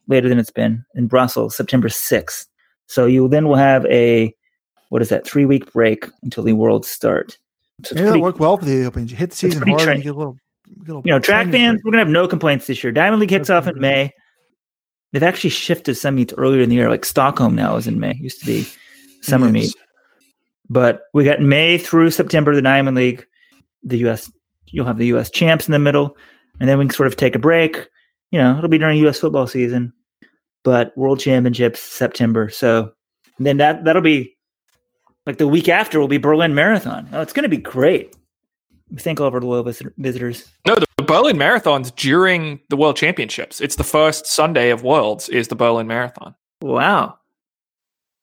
[0.08, 2.48] later than it's been in Brussels, September 6th.
[2.88, 4.34] So you then will have a
[4.90, 5.26] what is that?
[5.26, 7.38] Three week break until the worlds start.
[7.84, 9.08] So that'll pretty- work well for the Open.
[9.08, 11.20] You hit the season hard and you get a little, get a little you know,
[11.20, 12.92] track fans, we're gonna have no complaints this year.
[12.92, 13.80] Diamond League kicks That's off in.
[13.80, 14.12] May.
[15.12, 18.16] They've actually shifted some meets earlier in the year, like Stockholm now is in May.
[18.20, 18.68] Used to be
[19.22, 19.54] summer Yes.
[19.54, 19.76] meet.
[20.70, 23.26] But we got May through September, the Diamond League,
[23.84, 24.32] the US
[24.68, 26.18] you'll have the US champs in the middle,
[26.60, 27.88] and then we can sort of take a break.
[28.32, 29.94] You know, it'll be during US football season.
[30.64, 32.50] But World Championships September.
[32.50, 32.92] So
[33.40, 34.36] then that that'll be
[35.26, 37.08] like the week after will be Berlin Marathon.
[37.14, 38.16] Oh, it's gonna be great.
[38.90, 40.48] We thank all of our loyal visit- visitors.
[40.68, 43.60] No, the Berlin Marathon's during the World Championships.
[43.62, 46.36] It's the first Sunday of Worlds is the Berlin Marathon.
[46.62, 47.18] Wow.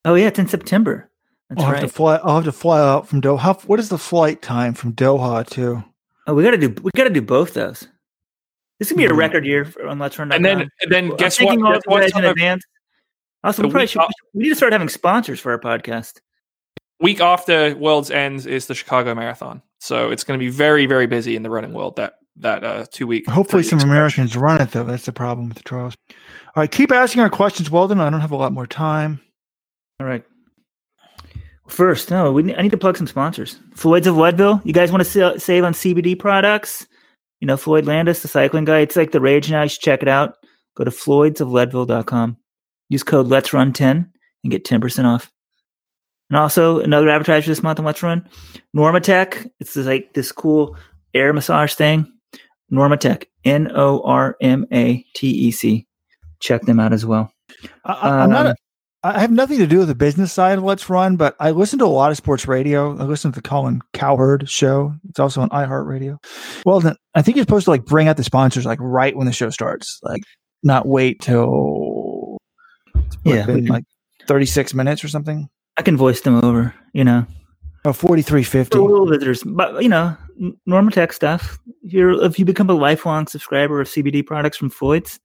[0.04, 1.10] Oh yeah, it's in September.
[1.48, 1.80] That's I'll right.
[1.80, 2.16] have to fly.
[2.24, 3.62] I'll have to fly out from Doha.
[3.64, 5.84] What is the flight time from Doha to?
[6.26, 7.86] oh, we gotta do we gotta do both those.
[8.78, 9.18] This is gonna be a Mhm.
[9.18, 10.32] record year for, on Let's Run.
[10.32, 11.48] And then, and then I'm guess what?
[11.48, 12.64] thanking all Guess what's in on the advance.
[13.44, 16.20] Also, we, probably should, off- we need to start having sponsors for our podcast.
[17.00, 21.06] week after Worlds ends is the Chicago Marathon, so it's going to be very, very
[21.06, 23.28] busy in the running world that that uh, two week.
[23.28, 23.84] Hopefully, some weeks.
[23.84, 24.84] Americans run it though.
[24.84, 25.94] That's the problem with the trials.
[26.54, 28.00] All right, keep asking our questions, Weldon.
[28.00, 29.20] I don't have a lot more time.
[30.00, 30.24] All right.
[31.68, 33.58] First, no, we need, I need to plug some sponsors.
[33.74, 34.60] Floyd's of Leadville.
[34.64, 36.86] You guys want to sa- save on CBD products?
[37.42, 38.78] You know, Floyd Landis, the cycling guy.
[38.78, 39.64] It's like the rage now.
[39.64, 40.36] You should check it out.
[40.76, 42.36] Go to floydsofleadville.com.
[42.88, 44.12] Use code Let's Run 10
[44.44, 45.28] and get 10% off.
[46.30, 48.28] And also, another advertiser this month on Let's Run
[48.76, 49.50] NormaTec.
[49.58, 50.76] It's like this cool
[51.14, 52.06] air massage thing.
[52.72, 55.84] NormaTec, N O R M A T E C.
[56.38, 57.32] Check them out as well.
[57.84, 58.46] I, I- I'm not.
[58.46, 58.54] Um, A,
[59.04, 61.78] I have nothing to do with the business side of Let's Run, but I listen
[61.80, 62.96] to a lot of sports radio.
[62.96, 64.94] I listen to the Colin Cowherd show.
[65.08, 66.18] It's also on iHeartRadio.
[66.64, 69.26] Well, then I think you're supposed to like bring out the sponsors like right when
[69.26, 70.22] the show starts, like
[70.62, 72.38] not wait till
[73.24, 73.84] Yeah, been like
[74.28, 75.48] 36 minutes or something.
[75.76, 77.26] I can voice them over, you know.
[77.84, 78.78] Oh, 4350.
[78.78, 81.58] For visitors, but you know, n- NormaTec stuff.
[81.82, 85.18] If you're if you become a lifelong subscriber of CBD products from Floyd's,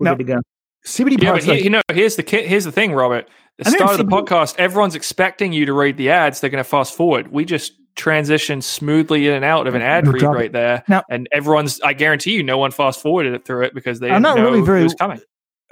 [0.00, 0.40] we're good to go.
[0.86, 1.44] CBD Yeah, but products.
[1.44, 3.28] he- like- you know, here's the here's the thing, Robert.
[3.58, 6.40] The start of the CBD podcast, everyone's expecting you to read the ads.
[6.40, 7.28] They're going to fast forward.
[7.28, 10.40] We just transition smoothly in and out of an ad No read problem.
[10.40, 11.80] right there, Now- and everyone's.
[11.82, 14.44] I guarantee you, no one fast forwarded it through it because they I'm didn't know
[14.44, 15.20] really very- it coming.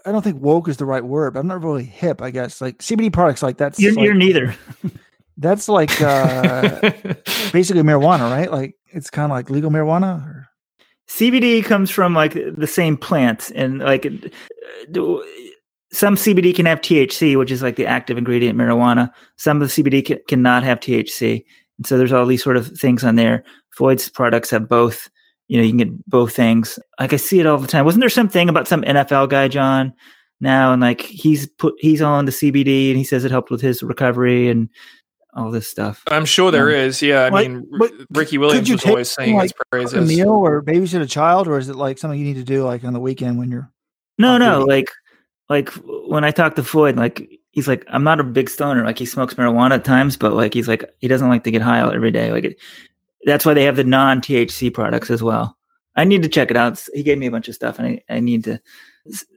[0.06, 2.60] I don't think woke is the right word, but I'm not really hip, I guess.
[2.60, 4.54] Like CBD products like that's You're, like, you're neither.
[5.36, 6.80] that's like uh
[7.52, 8.50] basically marijuana, right?
[8.50, 10.26] Like it's kind of like legal marijuana.
[10.26, 10.48] Or?
[11.08, 14.06] CBD comes from like the same plant, and like
[14.90, 15.24] do-
[15.92, 19.10] some CBD can have THC, which is like the active ingredient in marijuana.
[19.36, 21.44] Some of the CBD ca- cannot have THC,
[21.78, 23.44] and so there's all these sort of things on there.
[23.76, 25.08] Floyd's products have both.
[25.48, 26.78] You know, you can get both things.
[26.98, 27.84] Like I see it all the time.
[27.84, 29.92] Wasn't there something about some NFL guy, John?
[30.40, 33.60] Now and like he's put he's on the CBD and he says it helped with
[33.60, 34.68] his recovery and
[35.34, 36.02] all this stuff.
[36.08, 37.00] I'm sure there um, is.
[37.00, 37.70] Yeah, I Like, mean,
[38.10, 41.68] Ricky Williams was always saying like, his a meal or babysit a child, or is
[41.68, 43.70] it like something you need to do like on the weekend when you're?
[44.18, 44.68] No, no, really?
[44.68, 44.90] like
[45.48, 45.68] like
[46.08, 48.84] when I talk to Floyd, like he's like, I'm not a big stoner.
[48.84, 51.62] Like he smokes marijuana at times, but like he's like he doesn't like to get
[51.62, 52.32] high every day.
[52.32, 52.60] Like it,
[53.24, 55.56] that's why they have the non THC products as well.
[55.94, 56.82] I need to check it out.
[56.94, 58.60] He gave me a bunch of stuff, and I, I need to,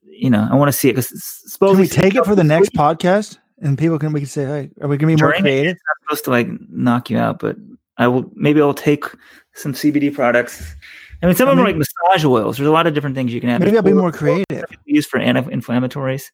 [0.07, 2.73] you know, I want to see it because Can we take it for the next
[2.73, 5.49] podcast, and people can we can say, hey, are we gonna be more During it,
[5.49, 5.71] creative?
[5.73, 7.57] It's not supposed to like knock you out, but
[7.97, 9.05] I will maybe I'll take
[9.53, 10.75] some CBD products.
[11.21, 12.57] I mean, some I of them are like massage oils.
[12.57, 13.61] There's a lot of different things you can have.
[13.61, 14.65] Maybe I'll be more creative.
[14.85, 16.31] used for anti-inflammatories.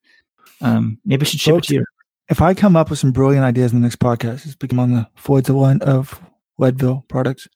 [0.62, 1.86] Um, maybe I should ship Folks, it to you.
[2.30, 4.92] If I come up with some brilliant ideas in the next podcast, it's become on
[4.94, 6.20] the Floyd's of Lead- of
[6.58, 7.48] Leadville products.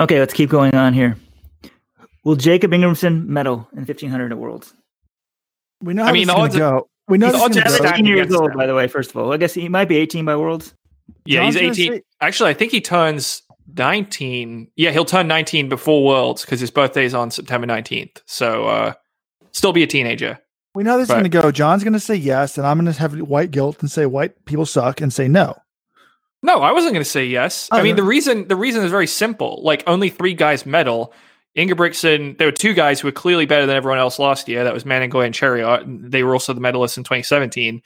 [0.00, 1.16] Okay, let's keep going on here.
[2.24, 4.74] Will Jacob Ingebrigtsen medal in 1500 at Worlds?
[5.80, 6.88] We know I how mean, this the odds go.
[7.08, 7.94] We know the this is odds gonna go.
[7.94, 8.88] 18 years old, by the way.
[8.88, 10.74] First of all, I guess he might be 18 by Worlds.
[11.24, 11.92] yeah, he's John's gonna 18.
[11.94, 13.42] say- Actually, I think he turns
[13.74, 14.70] 19.
[14.76, 18.22] Yeah, he'll turn 19 before Worlds because his birthday's on September 19th.
[18.26, 18.92] So, uh,
[19.52, 20.38] still be a teenager.
[20.74, 21.50] We know this is going to go.
[21.50, 24.44] John's going to say yes, and I'm going to have white guilt and say white
[24.44, 25.56] people suck and say no.
[26.42, 27.68] No, I wasn't going to say yes.
[27.72, 28.02] Oh, I mean, no.
[28.02, 29.62] the reason the reason is very simple.
[29.62, 31.14] Like only three guys medal.
[31.56, 34.64] Ingebrigtsen, there were two guys who were clearly better than everyone else last year.
[34.64, 35.84] That was Manangoi and Cheruiyot.
[35.84, 37.80] and They were also the medalists in 2017.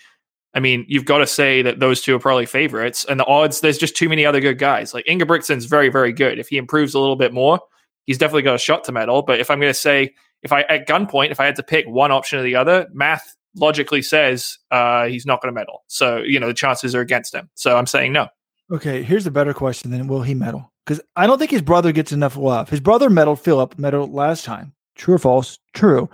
[0.54, 3.04] I mean, you've got to say that those two are probably favorites.
[3.08, 4.92] And the odds, there's just too many other good guys.
[4.92, 6.38] Like Ingebrigtsen's very, very good.
[6.38, 7.60] If he improves a little bit more,
[8.06, 9.22] he's definitely got a shot to medal.
[9.22, 11.86] But if I'm going to say, if I at gunpoint, if I had to pick
[11.86, 15.84] one option or the other, math logically says uh, he's not going to medal.
[15.86, 17.50] So you know the chances are against him.
[17.54, 18.28] So I'm saying no.
[18.72, 20.72] Okay, here's a better question then will he medal?
[20.86, 22.68] Because I don't think his brother gets enough love.
[22.68, 24.72] His brother medaled Philip, medaled last time.
[24.96, 25.58] True or false?
[25.74, 26.08] True.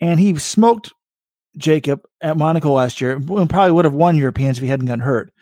[0.00, 0.92] And he smoked
[1.56, 5.00] Jacob at Monaco last year and probably would have won Europeans if he hadn't gotten
[5.00, 5.32] hurt.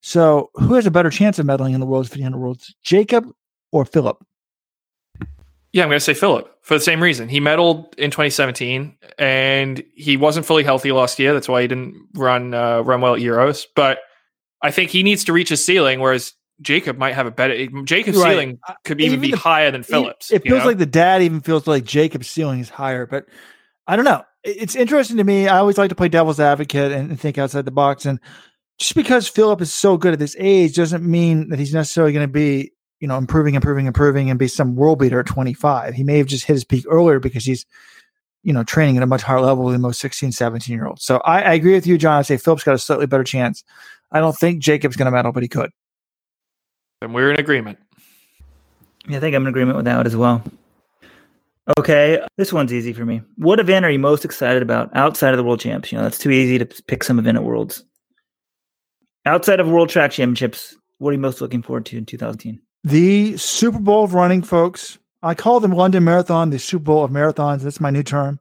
[0.00, 2.74] So who has a better chance of medaling in the World's 1500 Worlds?
[2.82, 3.26] Jacob
[3.72, 4.24] or Philip?
[5.72, 7.28] Yeah, I'm going to say Philip for the same reason.
[7.28, 11.34] He medaled in 2017, and he wasn't fully healthy last year.
[11.34, 13.64] That's why he didn't run uh, run well at Euros.
[13.74, 13.98] But
[14.62, 17.66] I think he needs to reach his ceiling, whereas Jacob might have a better.
[17.84, 18.30] Jacob's Right.
[18.30, 20.30] ceiling could even, Even be the- higher than Phillips.
[20.30, 20.68] It you feels know?
[20.68, 23.26] like the dad even feels like Jacob's ceiling is higher, but
[23.86, 24.22] I don't know.
[24.46, 25.48] It- It's interesting to me.
[25.48, 28.06] I always like to play devil's advocate and, and think outside the box.
[28.06, 28.20] And
[28.78, 32.26] just because Philip is so good at this age doesn't mean that he's necessarily going
[32.26, 35.94] to be, you know, improving, improving, improving, and be some world beater at 25.
[35.94, 37.66] He may have just hit his peak earlier because he's,
[38.42, 41.04] you know, training at a much higher level than most 16, 17 year olds.
[41.04, 42.18] So I, I agree with you, John.
[42.18, 43.64] I say Philip's got a slightly better chance.
[44.12, 45.70] I don't think Jacob's going to medal, but he could.
[47.02, 47.78] And we're in agreement.
[49.08, 50.42] Yeah, I think I'm in agreement with that as well.
[51.78, 53.22] Okay, this one's easy for me.
[53.36, 55.90] What event are you most excited about outside of the World Champs?
[55.90, 57.84] You know, that's too easy to pick some event at Worlds.
[59.24, 62.60] Outside of World Track Championships, what are you most looking forward to in 2010?
[62.84, 64.98] The Super Bowl of running, folks.
[65.22, 67.62] I call them London Marathon, the Super Bowl of marathons.
[67.62, 68.38] That's my new term.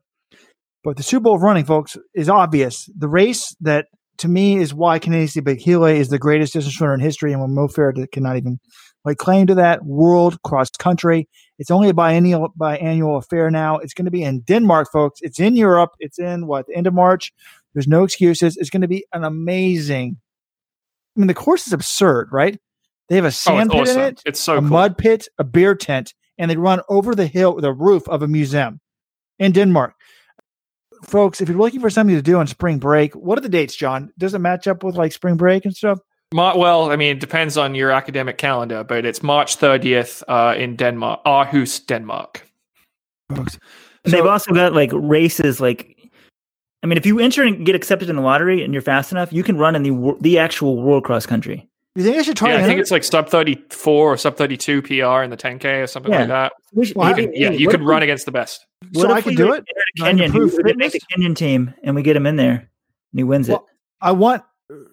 [0.84, 2.88] But the Super Bowl of running, folks, is obvious.
[2.96, 3.88] The race that
[4.20, 7.56] to me is why Kenenisa Bekele is the greatest distance runner in history, and when
[7.56, 8.60] Mo Farah cannot even
[9.06, 11.30] like claim to that world cross country.
[11.60, 13.78] It's only a biennial biannual affair now.
[13.78, 15.22] It's going to be in Denmark, folks.
[15.22, 15.92] It's in Europe.
[16.00, 17.32] It's in what the end of March.
[17.74, 18.58] There's no excuses.
[18.58, 20.18] It's going to be an amazing.
[21.16, 22.60] I mean, the course is absurd, right?
[23.08, 24.02] They have a oh, sand oh, pit awesome.
[24.02, 24.70] in it, It's so a cool.
[24.70, 28.28] mud pit, a beer tent, and they run over the hill, the roof of a
[28.28, 28.82] museum
[29.40, 29.94] in Denmark.
[31.04, 33.76] Folks, if you're looking for something to do on spring break, what are the dates,
[33.76, 34.12] John?
[34.18, 36.00] Does it match up with like spring break and stuff?
[36.34, 40.56] Mar- well, I mean, it depends on your academic calendar, but it's March 30th uh,
[40.58, 42.46] in Denmark, Aarhus, Denmark.
[43.30, 43.58] And So-
[44.04, 45.92] they've also got like races like
[46.84, 49.34] I mean, if you enter and get accepted in the lottery and you're fast enough,
[49.34, 51.68] you can run in the the actual world cross country.
[51.96, 54.82] You think I should try Yeah, I think it's like sub 34 or sub 32
[54.84, 56.20] PR in the 10K or something Yeah.
[56.20, 56.52] like that.
[56.84, 58.68] Should, Well, You can, yeah, you could run we- against the best.
[58.92, 59.64] What so if I could do it.
[59.98, 61.00] a Kenyan, improve make the?
[61.18, 62.52] Kenyan team, and we get him in there,
[63.12, 63.60] and he wins it.
[64.02, 64.44] I want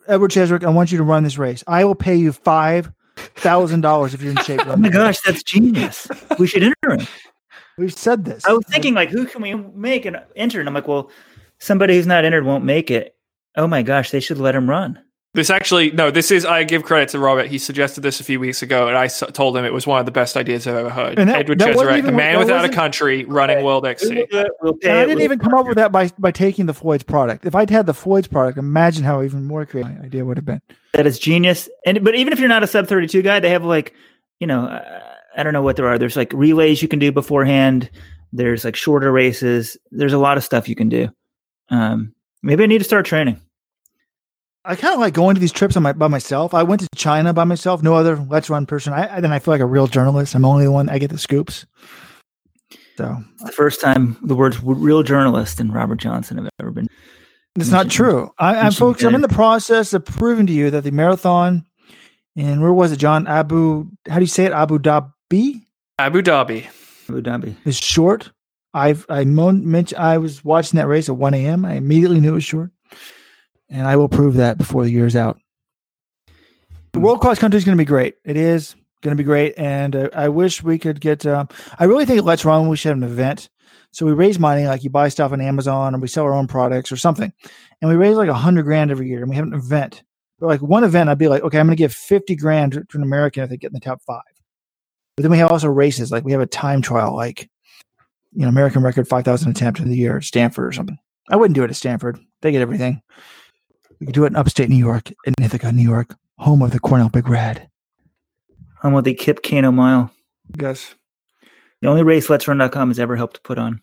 [0.07, 0.65] Edward Cheserek.
[0.65, 1.65] I want you to run this race.
[1.67, 4.61] I will pay you five thousand dollars if you're in shape.
[4.67, 6.09] Oh my gosh, that's genius!
[6.39, 7.07] we should enter him.
[7.79, 8.45] we've said this.
[8.45, 10.61] I was thinking like, who can we make and enter?
[10.61, 11.11] And I'm like, well,
[11.59, 13.17] somebody who's not entered won't make it.
[13.57, 14.99] Oh my gosh, they should let him run.
[15.35, 17.47] This actually, no, this is, I give credit to Robert.
[17.47, 19.99] He suggested this a few weeks ago, and I s- told him it was one
[19.99, 21.19] of the best ideas I've ever heard.
[21.19, 24.27] And that- Edward that wasn't Cheserek, the man without a country, running World XC.
[24.61, 27.47] We'll And I didn't even come up with that by by taking the Floyd's product.
[27.47, 30.45] If I'd had the Floyd's product, imagine how even more creative my idea would have
[30.45, 30.61] been.
[30.93, 31.67] that is genius.
[31.87, 33.95] And but even if you're not a sub 32 guy, they have like,
[34.39, 35.01] you know, uh,
[35.35, 35.97] I don't know what there are.
[35.97, 37.89] There's like relays you can do beforehand.
[38.35, 39.79] There's like shorter races.
[39.93, 41.09] There's a lot of stuff you can do.
[41.71, 42.13] Um,
[42.43, 43.41] maybe I need to start training.
[44.65, 46.55] I kind of like going to these trips on my by myself.
[46.55, 47.83] I went to China by myself.
[47.83, 48.93] No other Let's Run person.
[48.93, 50.35] I, I then I feel like a real journalist.
[50.35, 50.89] I'm only the one.
[50.89, 51.67] I get the scoops.
[52.97, 56.87] So It's the first time the words "real journalist" and Robert Johnson have ever been.
[57.57, 58.31] It's not true.
[58.39, 59.03] I, I'm folks.
[59.03, 61.65] I'm in the process of proving to you that the marathon,
[62.37, 63.27] and where was it, John?
[63.27, 63.89] Abu.
[64.09, 64.53] How do you say it?
[64.53, 65.63] Abu Dhabi
[65.99, 66.67] Abu Dhabi.
[67.09, 67.57] Abu Dhabi.
[67.65, 68.31] is short.
[68.75, 71.65] I've I mon- mentioned I was watching that race at 1 a.m.
[71.65, 72.71] I immediately knew it was short,
[73.73, 75.41] and I will prove that before the year's out.
[76.93, 78.17] The World Cross Country is going to be great.
[78.25, 81.27] It is going to be great, and uh, I wish we could get.
[81.27, 81.49] Um,
[81.79, 82.69] I really think Let's Run.
[82.69, 83.49] We should have an event.
[83.91, 86.47] So we raise money, like you buy stuff on Amazon, or we sell our own
[86.47, 87.33] products or something,
[87.81, 90.03] and we raise like a hundred grand every year, and we have an event.
[90.39, 92.85] But like one event, I'd be like, okay, I'm going to give fifty grand to
[92.95, 94.23] an American if they get in the top five.
[95.17, 97.49] But then we have also races, like we have a time trial, like
[98.35, 100.99] you know, American record 5,000 attempt of the year at Stanford or something.
[101.31, 102.19] I wouldn't do it at Stanford.
[102.41, 103.03] They get everything.
[104.03, 106.81] We could do it in upstate New York, in Ithaca, New York, home of the
[106.81, 107.69] Cornell Big Red.
[108.83, 110.11] I'm with the Kip Kano Mile.
[110.61, 110.97] Yes.
[111.81, 113.81] The only race Let'sRun.com has ever helped to put on.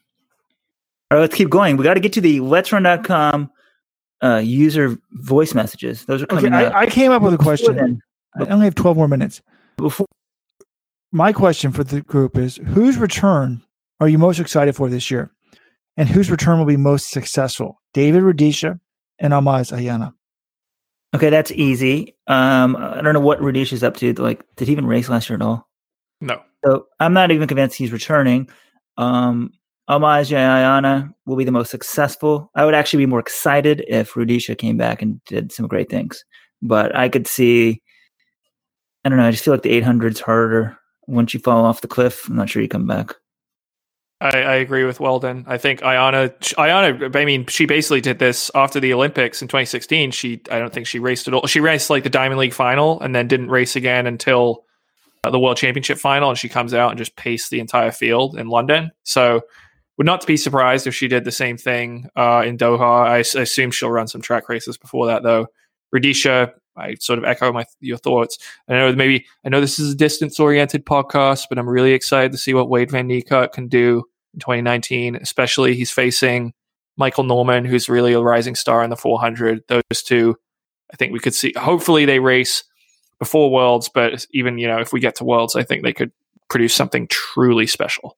[1.10, 1.78] All right, let's keep going.
[1.78, 3.50] We got to get to the Let'sRun.com
[4.22, 6.04] uh, user voice messages.
[6.04, 6.74] Those are Okay, coming up.
[6.76, 7.78] I, I came up with a question.
[7.78, 8.02] then-
[8.38, 9.42] I only have 12 more minutes.
[9.78, 10.06] before
[11.14, 13.62] My question for the group is whose return
[14.02, 15.32] are you most excited for this year?
[15.96, 17.80] And whose return will be most successful?
[17.94, 18.82] David Rudisha
[19.20, 20.14] and Almaz Ayana.
[21.16, 22.16] Okay, that's easy.
[22.28, 24.14] Um, I don't know what Rudisha is up to.
[24.14, 25.68] Like, did he even race last year at all?
[26.22, 26.42] No.
[26.64, 28.50] So I'm not even convinced he's returning.
[28.98, 29.52] Um,
[29.90, 32.52] Almaz Ayana will be the most successful.
[32.54, 36.24] I would actually be more excited if Rudisha came back and did some great things.
[36.62, 37.82] But I could see,
[39.04, 40.78] I don't know, I just feel like the 800's harder.
[41.08, 43.16] Once you fall off the cliff, I'm not sure you come back.
[44.22, 45.46] I, I agree with Weldon.
[45.48, 50.12] I think Ayana, Ayana, I mean, she basically did this after the Olympics in 2016.
[50.12, 51.48] She, I don't think she raced at all.
[51.48, 54.66] She raced like the Diamond League final and then didn't race again until
[55.24, 56.30] uh, the World Championship final.
[56.30, 58.92] And she comes out and just paced the entire field in London.
[59.04, 59.42] So,
[60.00, 63.06] would not be surprised if she did the same thing uh, in Doha.
[63.06, 65.48] I assume she'll run some track races before that, though.
[65.94, 68.38] Rudisha, I sort of echo my your thoughts.
[68.68, 72.32] I know maybe I know this is a distance oriented podcast, but I'm really excited
[72.32, 75.16] to see what Wayde Van Niekerk can do in 2019.
[75.16, 76.54] Especially he's facing
[76.98, 79.64] Michael Norman, who's really a rising star in the 400.
[79.68, 80.36] Those two,
[80.92, 81.54] I think we could see.
[81.58, 82.64] Hopefully they race
[83.20, 86.12] before Worlds, but even you know if we get to Worlds, I think they could
[86.50, 88.18] produce something truly special.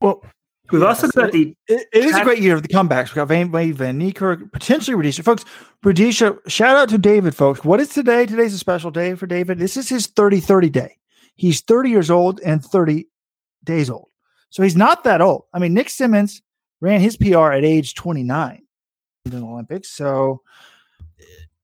[0.00, 0.22] Well,
[0.70, 3.06] We've also got the It, it is a great year of the comebacks.
[3.06, 5.24] We've got Van, Van, Van Niekerk, potentially Rudisha.
[5.24, 5.44] Folks,
[5.84, 7.64] Rudisha, shout out to David, folks.
[7.64, 8.26] What is today?
[8.26, 9.58] Today's a special day for David.
[9.58, 10.96] This is his 30 30 day.
[11.36, 13.06] He's 30 years old and 30
[13.64, 14.08] days old.
[14.50, 15.44] So he's not that old.
[15.54, 16.42] I mean, Nick Symmonds
[16.80, 18.62] ran his PR at age 29
[19.26, 19.88] in the Olympics.
[19.90, 20.42] So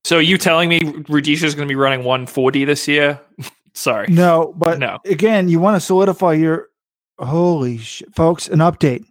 [0.05, 3.21] So you telling me Rudisha is going to be running 140 this year?
[3.75, 4.07] Sorry.
[4.09, 4.99] no, but No.
[5.05, 6.69] again, you want to solidify your
[7.19, 9.05] holy shit, folks, an update.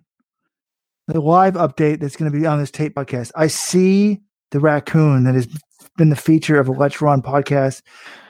[1.07, 3.31] The live update that's going to be on this tape podcast.
[3.35, 5.47] I see the raccoon that has
[5.97, 7.81] been the feature of a Let's Run podcast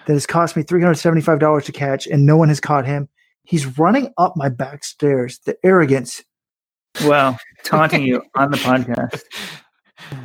[0.08, 3.08] that has cost me $375 to catch, and no one has caught him.
[3.44, 5.40] He's running up my back stairs.
[5.46, 6.24] The arrogance.
[7.04, 9.22] well taunting you on the podcast.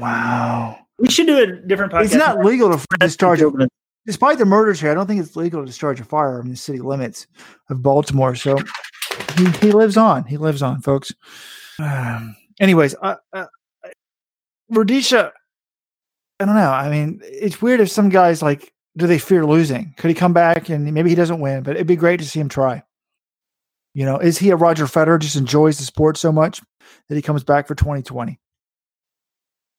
[0.01, 0.79] Wow.
[0.99, 2.05] We should do a different podcast.
[2.07, 3.69] It's not legal to discharge a Children.
[4.07, 6.57] despite the murders here, I don't think it's legal to discharge a firearm in the
[6.57, 7.27] city limits
[7.71, 8.35] of Baltimore.
[8.35, 8.57] So
[9.39, 10.25] he, he lives on.
[10.25, 11.13] He lives on, folks.
[11.79, 13.47] Um, anyways, uh, uh,
[14.71, 16.71] I don't know.
[16.71, 19.95] I mean, it's weird if some guys like, do they fear losing?
[19.97, 22.41] Could he come back and maybe he doesn't win, but it'd be great to see
[22.41, 22.83] him try.
[23.95, 25.19] You know, is he a Roger Federer?
[25.19, 26.61] Just enjoys the sport so much
[27.09, 28.39] that he comes back for 2020.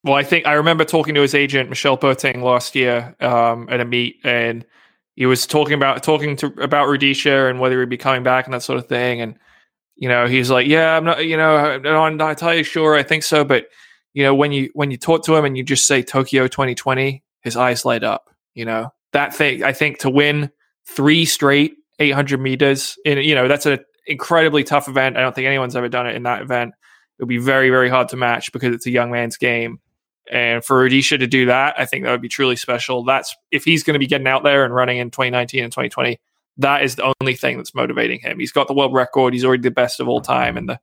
[0.04, 3.82] Well, I think I remember talking to his agent Michelle Boateng last year um, at
[3.82, 4.66] a meet, and
[5.16, 8.54] he was talking about talking to about Rudisha and whether he'd be coming back and
[8.54, 9.20] that sort of thing.
[9.20, 9.38] And
[10.00, 12.96] you know, he's like, "Yeah, I'm not, you know, I'm not entirely sure.
[12.96, 13.66] I think so, but
[14.14, 17.22] you know, when you when you talk to him and you just say Tokyo 2020,
[17.42, 18.30] his eyes light up.
[18.54, 19.64] You know, that thing.
[19.64, 20.52] I think to win
[20.88, 25.18] three straight 800 meters in, you know, that's an incredibly tough event.
[25.18, 26.74] I don't think anyone's ever done it in that event.
[27.18, 29.80] It would be very, very hard to match because it's a young man's game.
[30.32, 33.04] And for Rudisha to do that, I think that would be truly special.
[33.04, 36.20] That's if he's going to be getting out there and running in 2019 and 2020,
[36.60, 38.38] that is the only thing that's motivating him.
[38.38, 39.34] He's got the world record.
[39.34, 40.80] He's already the best of all time in the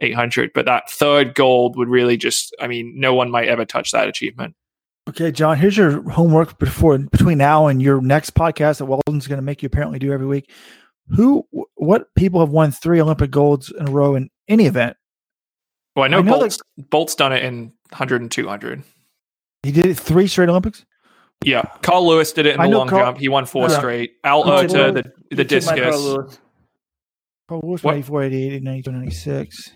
[0.00, 0.52] 800.
[0.54, 4.06] But that third gold would really just, I mean, no one might ever touch that
[4.06, 4.54] achievement.
[5.08, 9.38] Okay, John, here's your homework before between now and your next podcast that Weldon's going
[9.38, 10.50] to make you apparently do every week.
[11.08, 14.96] Who, what people have won three Olympic golds in a row in any event?
[15.96, 16.58] Well, I know, I know Bolt's,
[16.90, 18.82] Bolt's done it in 100 and 200.
[19.62, 20.84] He did it three straight Olympics.
[21.44, 21.62] Yeah.
[21.82, 23.18] Carl Lewis did it in I the long Carl- jump.
[23.18, 23.78] He won four Yeah.
[23.78, 24.12] straight.
[24.24, 26.04] Al He took the, He the took my Carl discus.
[26.04, 26.38] Lewis.
[27.48, 28.24] Paul Lewis, What?
[28.24, 29.70] 88, 96.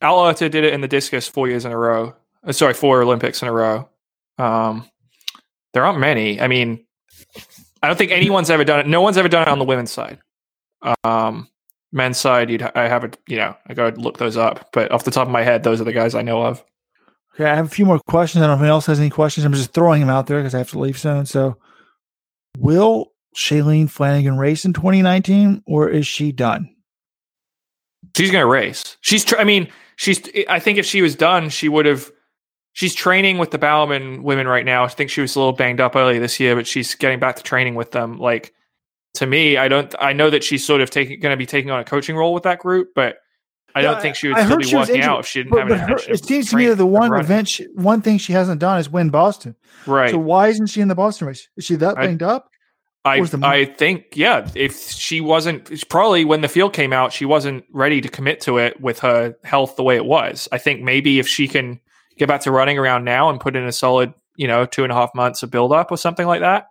[0.00, 2.14] Al Oerter did it in the discus four years in a row.
[2.46, 3.88] Uh, sorry, four Olympics in a row.
[4.38, 4.88] Um,
[5.74, 6.40] there aren't many.
[6.40, 6.84] I mean,
[7.82, 8.86] I don't think anyone's ever done it.
[8.86, 10.18] No one's ever done it on the women's side.
[11.02, 11.48] Um,
[11.92, 13.18] men's side, you'd I have it.
[13.26, 14.68] You know, I go look those up.
[14.72, 16.64] But off the top of my head, those are the guys I know of.
[17.34, 18.42] Okay, I have a few more questions.
[18.42, 19.44] I don't know if anyone else has any questions.
[19.44, 21.24] I'm just throwing them out there because I have to leave soon.
[21.26, 21.56] So,
[22.58, 26.74] will Shalane Flanagan race in 2019 or is she done?
[28.16, 28.96] She's going to race.
[29.00, 29.24] She's.
[29.24, 30.20] Tr- I mean, she's.
[30.48, 32.10] I think if she was done, she would have.
[32.72, 34.84] She's training with the Bowerman women right now.
[34.84, 37.36] I think she was a little banged up early this year, but she's getting back
[37.36, 38.18] to training with them.
[38.18, 38.52] Like
[39.14, 39.94] to me, I don't.
[40.00, 42.34] I know that she's sort of taking going to be taking on a coaching role
[42.34, 43.18] with that group, but
[43.74, 45.52] I don't think she would I still be she was injured, out if she didn't
[45.52, 48.00] But, have but an her, it seems to me that the one event, she, one
[48.02, 49.54] thing she hasn't done is win Boston.
[49.86, 50.10] right?
[50.10, 51.48] So why isn't she in the Boston race?
[51.56, 52.50] Is she that I- banged up?
[53.04, 54.46] I the I think yeah.
[54.54, 58.58] If she wasn't, probably when the field came out, she wasn't ready to commit to
[58.58, 60.46] it with her health the way it was.
[60.52, 61.80] I think maybe if she can
[62.18, 64.92] get back to running around now and put in a solid, you know, two and
[64.92, 66.66] a half months of build up or something like that,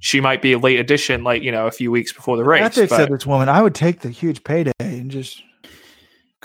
[0.00, 2.74] she might be a late addition, like you know, a few weeks before the race.
[2.74, 5.42] They but- said this woman, I would take the huge payday and just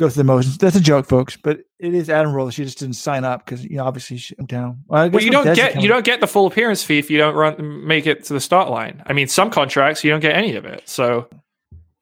[0.02, 0.58] go through the motions.
[0.58, 3.64] That's a joke, folks, but it is admirable that she just didn't sign up because
[3.64, 4.84] you know obviously she went down.
[4.88, 7.18] Well, well, you don't Desi get you don't get the full appearance fee if you
[7.18, 9.02] don't run make it to the start line.
[9.06, 10.88] I mean, some contracts you don't get any of it.
[10.90, 11.30] So,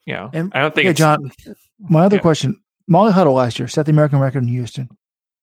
[0.05, 1.31] you know, And- I don't think it's, John.
[1.79, 2.21] My other Yeah.
[2.21, 4.89] question: Molly Huddle last year set the American record in Houston.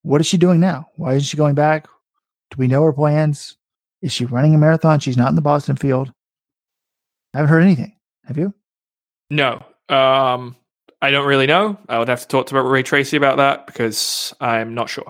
[0.03, 0.89] What is she doing now?
[0.97, 1.87] Why isn't she going back?
[2.51, 3.57] Do we know her plans?
[4.03, 5.01] Is she running a marathon?
[5.01, 6.13] She's not in the Boston field.
[7.35, 7.97] I haven't heard anything.
[8.27, 8.55] Have you?
[9.31, 9.65] No.
[9.89, 10.57] Um,
[11.03, 11.79] I don't really know.
[11.89, 15.07] I would have to talk to Ray Treacy about that because I'm not sure.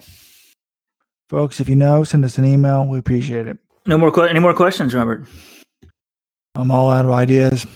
[1.28, 2.86] Folks, if you know, send us an email.
[2.86, 3.58] We appreciate it.
[3.86, 4.10] No more.
[4.10, 5.26] Que- any more questions, Robert?
[6.54, 7.66] I'm all out of ideas.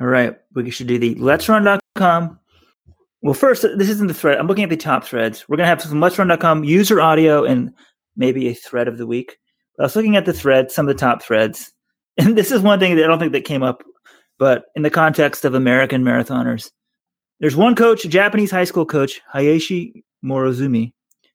[0.00, 2.38] All right, we should do the let's run.com.
[3.22, 4.38] Well, first, this isn't the thread.
[4.38, 5.48] I'm looking at the top threads.
[5.48, 7.72] We're going to have some let's run.com user audio and
[8.16, 9.38] maybe a thread of the week.
[9.78, 11.70] I was looking at the threads, some of the top threads.
[12.16, 13.82] And this is one thing that I don't think that came up,
[14.38, 16.70] but in the context of American marathoners,
[17.40, 20.92] there's one coach, a Japanese high school coach, Hayashi Morozumi.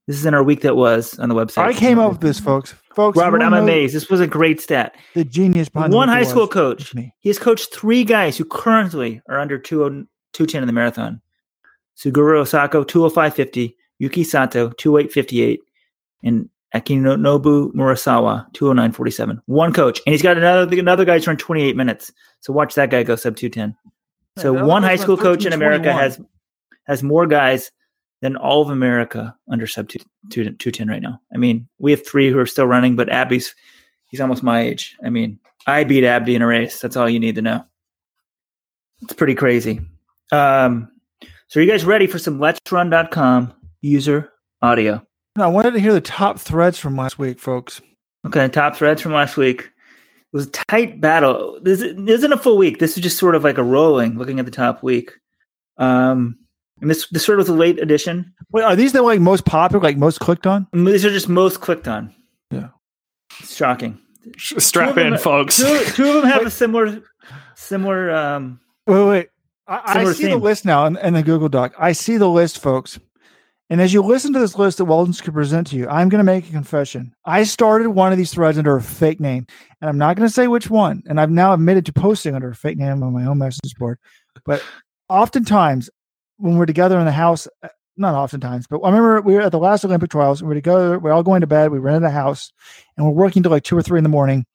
[0.07, 1.65] This is in our week that was on the website.
[1.65, 2.73] I came up with this, folks.
[2.95, 3.93] Folks, Robert, I'm amazed.
[3.93, 4.95] This was a great stat.
[5.13, 6.91] The genius behind One high school coach.
[7.19, 11.21] He has coached three guys who currently are under 20 210 in the marathon.
[11.97, 15.57] Suguru Osako 205.50, Yuki Sato 208.58,
[16.23, 19.39] and Akinobu Murasawa 209.47.
[19.47, 22.11] One coach, and he's got another another guy's run 28 minutes.
[22.41, 23.75] So watch that guy go sub 210.
[24.39, 25.99] So Yeah, one high school run coach in America 13.21.
[25.99, 26.21] has
[26.87, 27.71] has more guys
[28.21, 31.21] than all of America under sub 2, 210 right now.
[31.33, 33.55] I mean, we have three who are still running, but Abdi's
[34.09, 34.97] he's almost my age.
[35.03, 36.79] I mean, I beat Abdi in a race.
[36.79, 37.63] That's all you need to know.
[39.01, 39.81] It's pretty crazy.
[40.31, 40.91] Um,
[41.47, 44.31] so are you guys ready for some Let's Run.com user
[44.61, 45.05] audio?
[45.37, 47.81] I wanted to hear the top threads from last week, folks.
[48.27, 49.71] Okay, top threads from last week.
[50.31, 51.59] It was a tight battle.
[51.61, 52.79] This this isn't a full week.
[52.79, 55.11] This is just sort of like a rolling, looking at the top week.
[55.77, 56.37] Um,
[56.81, 58.33] and this this sort of was a late edition.
[58.51, 60.67] Wait, are these the like most popular, like most clicked on?
[60.71, 62.13] These are just most clicked on.
[62.51, 62.69] Yeah.
[63.39, 63.99] It's shocking.
[64.37, 65.57] Strap in, them- folks.
[65.57, 67.01] Two, two of them have a similar
[67.55, 68.11] similar.
[68.11, 69.29] Um, Wait, wait.
[69.67, 71.75] I, I Similar see the list now in, in the Google Doc.
[71.77, 72.99] I see the list, folks.
[73.69, 76.19] And as you listen to this list that Weldon's could present to you, I'm going
[76.19, 77.13] to make a confession.
[77.25, 79.45] I started one of these threads under a fake name,
[79.79, 81.03] and I'm not going to say which one.
[81.07, 83.99] And I've now admitted to posting under a fake name on my own message board.
[84.43, 84.63] But
[85.07, 85.89] oftentimes,
[86.37, 89.51] when we're together in the house, uh, not oftentimes, but I remember we were at
[89.51, 90.41] the last Olympic trials.
[90.41, 90.97] We were together.
[90.97, 91.71] We're all going to bed.
[91.71, 92.51] We rented a house,
[92.97, 94.45] and we're working till like two or three in the morning.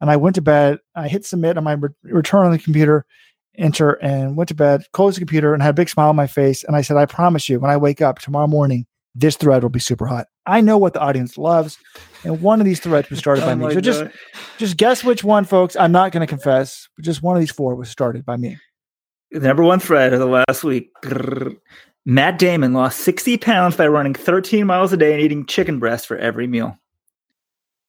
[0.00, 0.78] And I went to bed.
[0.94, 3.06] I hit submit on my re- return on the computer
[3.58, 6.26] enter and went to bed, closed the computer, and had a big smile on my
[6.26, 6.64] face.
[6.64, 9.70] And I said, I promise you, when I wake up tomorrow morning, this thread will
[9.70, 10.26] be super hot.
[10.46, 11.76] I know what the audience loves.
[12.24, 13.72] And one of these threads was started by me.
[13.72, 14.04] So just
[14.58, 15.76] just guess which one, folks.
[15.76, 18.56] I'm not going to confess, but just one of these four was started by me.
[19.30, 20.90] the number one thread of the last week.
[22.06, 26.06] Matt Damon lost 60 pounds by running 13 miles a day and eating chicken breast
[26.06, 26.78] for every meal.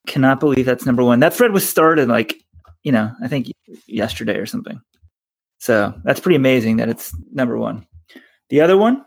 [0.08, 1.22] Cannot believe that's number one.
[1.22, 2.36] That thread was started like,
[2.84, 3.48] you know, I think
[3.88, 4.82] yesterday or something.
[5.60, 7.86] So that's pretty amazing that it's number one.
[8.50, 9.06] The other one,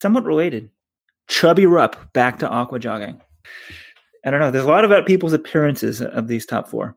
[0.00, 0.70] somewhat related.
[1.28, 3.20] Chubby Rupp back to aqua jogging.
[4.24, 4.50] I don't know.
[4.50, 6.96] There's a lot about people's appearances of these top four.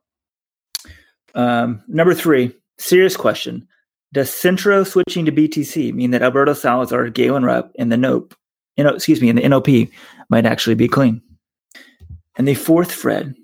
[1.36, 3.68] Um, number three, serious question.
[4.14, 8.34] Does Centro switching to BTC mean that Alberto Salazar, Galen Rupp, and the NOPE,
[8.78, 9.90] you know, excuse me, and the NOP
[10.30, 11.22] might actually be clean?
[12.36, 13.36] And the fourth Fred,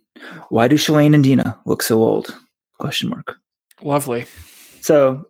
[0.49, 2.35] why do Shalane and Dina look so old?
[2.79, 3.37] Question mark.
[3.81, 4.25] Lovely.
[4.85, 5.25] So,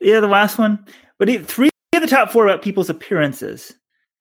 [0.00, 0.78] yeah, the last one,
[1.18, 3.72] but three of the top four about people's appearances.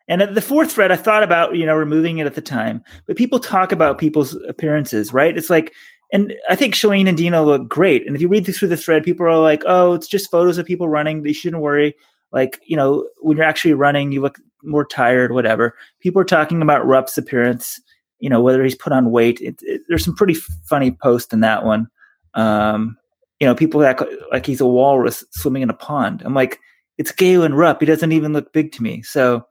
[0.07, 2.83] And at the fourth thread, I thought about you know removing it at the time,
[3.05, 5.37] but people talk about people's appearances, right?
[5.37, 5.71] It's like,
[6.11, 8.07] and I think Shalane and Dina look great.
[8.07, 10.65] And if you read through the thread, people are like, "Oh, it's just photos of
[10.65, 11.21] people running.
[11.21, 11.95] They shouldn't worry."
[12.31, 15.75] Like, you know, when you're actually running, you look more tired, whatever.
[15.99, 17.79] People are talking about Rupp's appearance,
[18.19, 19.39] you know, whether he's put on weight.
[19.41, 20.33] It, it, there's some pretty
[20.65, 21.87] funny posts in that one.
[22.33, 22.97] Um,
[23.41, 26.21] you know, people act like he's a walrus swimming in a pond.
[26.23, 26.59] I'm like,
[26.99, 27.79] it's Galen Rupp.
[27.79, 29.01] He doesn't even look big to me.
[29.01, 29.47] So,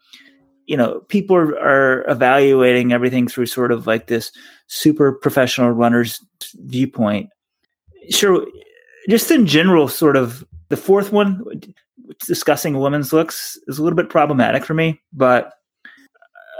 [0.67, 4.31] you know, people are, are evaluating everything through sort of like this
[4.69, 6.25] super professional runner's
[6.67, 7.31] viewpoint.
[8.11, 8.47] Sure,
[9.09, 11.43] just in general, sort of the fourth one,
[12.25, 15.55] discussing women's looks, is a little bit problematic for me, but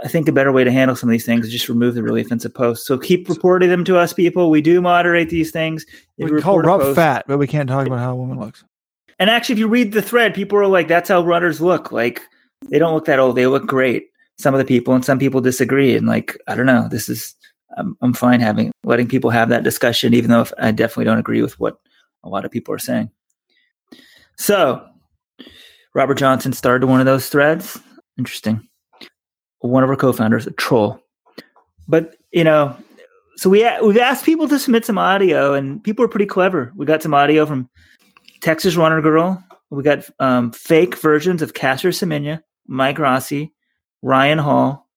[0.03, 2.03] I think a better way to handle some of these things is just remove the
[2.03, 2.87] really offensive posts.
[2.87, 4.49] So keep reporting them to us, people.
[4.49, 5.85] We do moderate these things.
[6.17, 8.63] If We call post- fat, but we can't talk about how a woman looks.
[9.19, 11.91] and actually, if you read the thread, people are like, "That's how runners look.
[11.91, 12.21] Like
[12.69, 13.35] they don't look that old.
[13.35, 14.07] They look great."
[14.39, 15.95] Some of the people, and some people disagree.
[15.95, 16.87] And like, I don't know.
[16.89, 17.35] This is
[17.77, 21.19] I'm, I'm fine having letting people have that discussion, even though if I definitely don't
[21.19, 21.77] agree with what
[22.23, 23.11] a lot of people are saying.
[24.37, 24.83] So,
[25.93, 27.79] Robert Johnson started one of those threads.
[28.17, 28.67] Interesting.
[29.61, 30.99] One of our co-founders, a troll.
[31.87, 32.75] But you know,
[33.37, 36.71] so we we've asked people to submit some audio, and people are pretty clever.
[36.75, 37.69] We got some audio from
[38.41, 39.43] Texas Runner Girl.
[39.71, 43.51] We got um, fake versions of Caster Semenya, Mike Rossi,
[44.01, 44.87] Ryan Hall,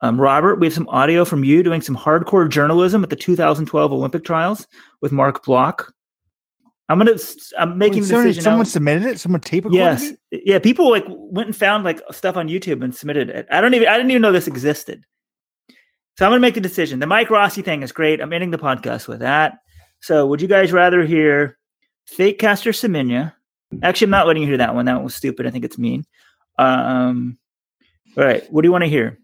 [0.00, 0.60] um, Robert.
[0.60, 4.66] We have some audio from you doing some hardcore journalism at the 2012 Olympic trials
[5.00, 5.93] with Mark Block.
[6.88, 7.12] I'm gonna.
[7.58, 8.44] I'm making Wait, the somebody- decision.
[8.44, 8.50] now.
[8.52, 9.18] someone submitted it.
[9.20, 10.42] Someone tape recorded Yes, it?
[10.44, 10.58] yeah.
[10.58, 13.46] People like went and found like stuff on YouTube and submitted it.
[13.50, 13.88] I don't even.
[13.88, 15.04] I didn't even know this existed.
[16.18, 16.98] So I'm gonna make the decision.
[17.00, 18.20] The Mike Rossi thing is great.
[18.20, 19.58] I'm ending the podcast with that.
[20.00, 21.56] So would you guys rather hear
[22.06, 23.32] fake caster Semenya?
[23.82, 24.84] Actually, I'm not letting you hear that one.
[24.84, 25.46] That one was stupid.
[25.46, 26.04] I think it's mean.
[26.58, 27.38] Um,
[28.16, 28.44] all right.
[28.52, 29.18] What do you want to hear?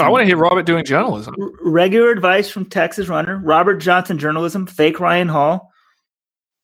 [0.00, 1.34] I want to hear Robert doing journalism.
[1.40, 4.66] R- regular advice from Texas runner Robert Johnson journalism.
[4.66, 5.70] Fake Ryan Hall.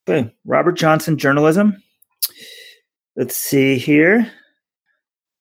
[0.09, 1.83] Okay, Robert Johnson journalism.
[3.17, 4.31] Let's see here.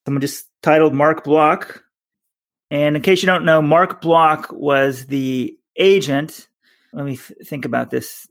[0.05, 1.83] Someone just titled Mark Block.
[2.69, 6.47] And in case you don't know, Mark Block was the agent.
[6.93, 8.27] Let me th- think about this.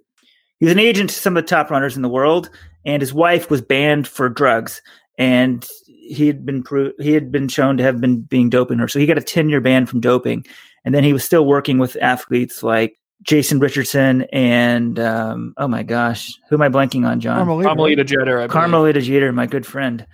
[0.58, 2.50] He was an agent to some of the top runners in the world,
[2.84, 4.82] and his wife was banned for drugs.
[5.18, 8.88] and he had been pro- he had been shown to have been being doping her.
[8.88, 10.44] So he got a 10 year ban from doping.
[10.84, 15.82] And then he was still working with athletes like Jason Richardson and um, oh my
[15.82, 17.36] gosh, who am I blanking on, John?
[17.36, 17.68] Carmelita.
[17.68, 18.40] Carmelita Jeter.
[18.40, 18.46] I.
[18.48, 20.06] Carmelita Jeter, my good friend.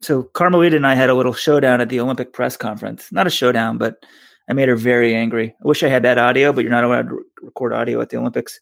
[0.00, 3.10] So Carmelita and I had a little showdown at the Olympic press conference.
[3.12, 4.04] Not a showdown, but
[4.48, 5.54] I made her very angry.
[5.62, 8.16] I wish I had that audio, but you're not allowed to record audio at the
[8.16, 8.58] Olympics.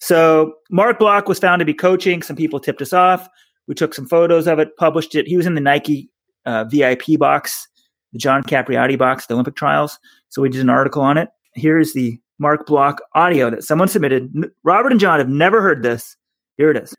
[0.00, 2.22] So Mark Block was found to be coaching.
[2.22, 3.28] Some people tipped us off.
[3.66, 5.26] We took some photos of it, published it.
[5.26, 6.08] He was in the Nike
[6.46, 7.68] uh, VIP box,
[8.12, 9.98] the John Capriati box, the Olympic trials.
[10.28, 11.28] So we did an article on it.
[11.54, 14.30] Here's the Mark Block audio that someone submitted.
[14.62, 16.16] Robert and John have never heard this.
[16.56, 16.90] Here it is.
[16.94, 16.96] Do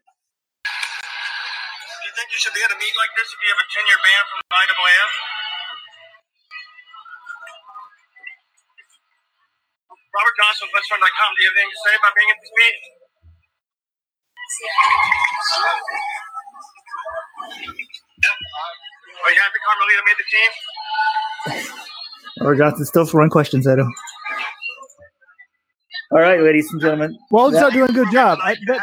[2.03, 3.87] you think you should be at a meet like this if you have a 10
[3.87, 5.11] year ban from the IAAF?
[10.09, 11.29] Robert Johnson, Let'sRun.com.
[11.31, 12.77] Do you have anything to say about being at this meet?
[19.23, 20.51] Are you happy Carmelita made the team?
[22.41, 23.87] Robert Johnson still throwing questions at him.
[26.11, 27.17] All right, ladies and gentlemen.
[27.29, 28.39] Well, he's not doing a good job.
[28.41, 28.79] I, that,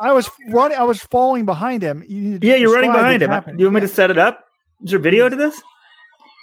[0.00, 0.76] I was running.
[0.76, 2.04] I was falling behind him.
[2.08, 3.30] You Yeah, you're running behind him.
[3.30, 3.56] happening.
[3.56, 4.44] Do you want me to set it up?
[4.82, 5.60] Is there video to this?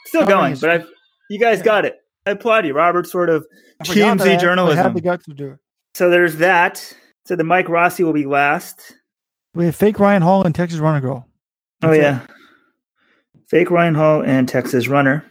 [0.05, 0.87] Still going, but I've
[1.29, 1.97] you guys got it.
[2.25, 3.07] I applaud you, Robert.
[3.07, 3.45] Sort of
[3.81, 4.77] I I TMZ journalism.
[4.83, 5.59] Had the guts to do it.
[5.95, 6.95] So there's that.
[7.25, 8.95] So the Mike Rossi will be last.
[9.53, 11.27] We have fake Ryan Hall and Texas Runner Girl.
[11.83, 12.01] Oh That's it.
[12.01, 12.19] yeah,
[13.49, 15.25] fake Ryan Hall and Texas Runner.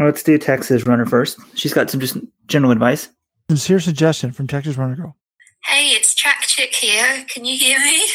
[0.00, 1.38] Let's do Texas Runner first.
[1.54, 3.10] She's got some just general advice.
[3.50, 5.16] Sincere suggestion from Texas Runner Girl.
[5.64, 7.24] Hey, it's Track Chick here.
[7.28, 8.06] Can you hear me?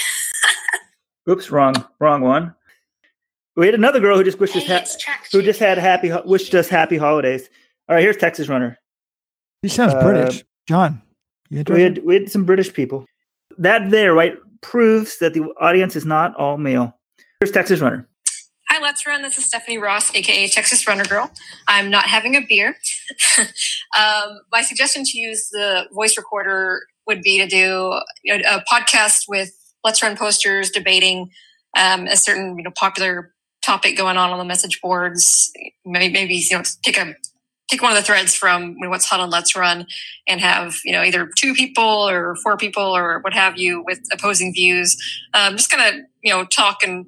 [1.29, 2.55] Oops, wrong, wrong one.
[3.55, 6.67] We had another girl who just wished us ha- who just had happy wished us
[6.67, 7.49] happy holidays.
[7.87, 8.77] All right, here's Texas Runner.
[9.61, 10.43] He sounds Uh, British.
[10.67, 11.01] John,
[11.49, 13.05] you We had we had some British people.
[13.57, 16.97] That there, right, proves that the audience is not all male.
[17.39, 18.07] Here's Texas Runner.
[18.95, 19.23] Let's Run.
[19.23, 21.29] This is Stephanie Ross, aka Texas Runner Girl.
[21.67, 22.77] I'm not having a beer.
[23.37, 27.99] um, my suggestion to use the voice recorder would be to do
[28.31, 29.51] a podcast with
[29.83, 31.29] Let's Run posters debating
[31.77, 35.51] um, a certain you know popular topic going on on the message boards.
[35.83, 37.15] Maybe, maybe you know take a
[37.67, 39.87] take one of the threads from what's hot on Let's Run
[40.25, 43.99] and have you know either two people or four people or what have you with
[44.13, 44.95] opposing views.
[45.33, 47.07] Um, just kind of you know talk and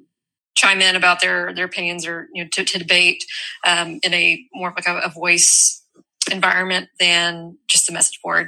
[0.58, 3.24] chime in about their their opinions or you know to, to debate
[3.66, 5.82] um, in a more like a, a voice
[6.30, 8.46] environment than just the message board.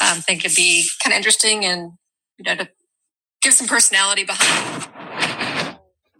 [0.00, 1.92] Um, I think it'd be kind of interesting and
[2.38, 2.68] you know to
[3.42, 4.88] give some personality behind.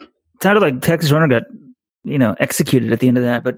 [0.00, 0.08] It.
[0.42, 1.44] sounded like Texas Runner got,
[2.04, 3.56] you know, executed at the end of that, but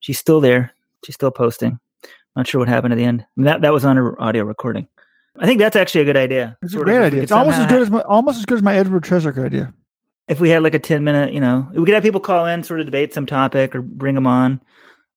[0.00, 0.72] she's still there.
[1.04, 1.78] She's still posting.
[2.36, 3.22] Not sure what happened at the end.
[3.22, 4.88] I mean, that that was on her audio recording.
[5.38, 6.56] I think that's actually a good idea.
[6.62, 7.22] It's a Sort of great idea.
[7.22, 9.72] It's almost as good as my almost as good as my Edward Cheserek idea.
[10.28, 12.62] If we had like a 10 minute, you know, we could have people call in,
[12.62, 14.60] sort of debate some topic or bring them on.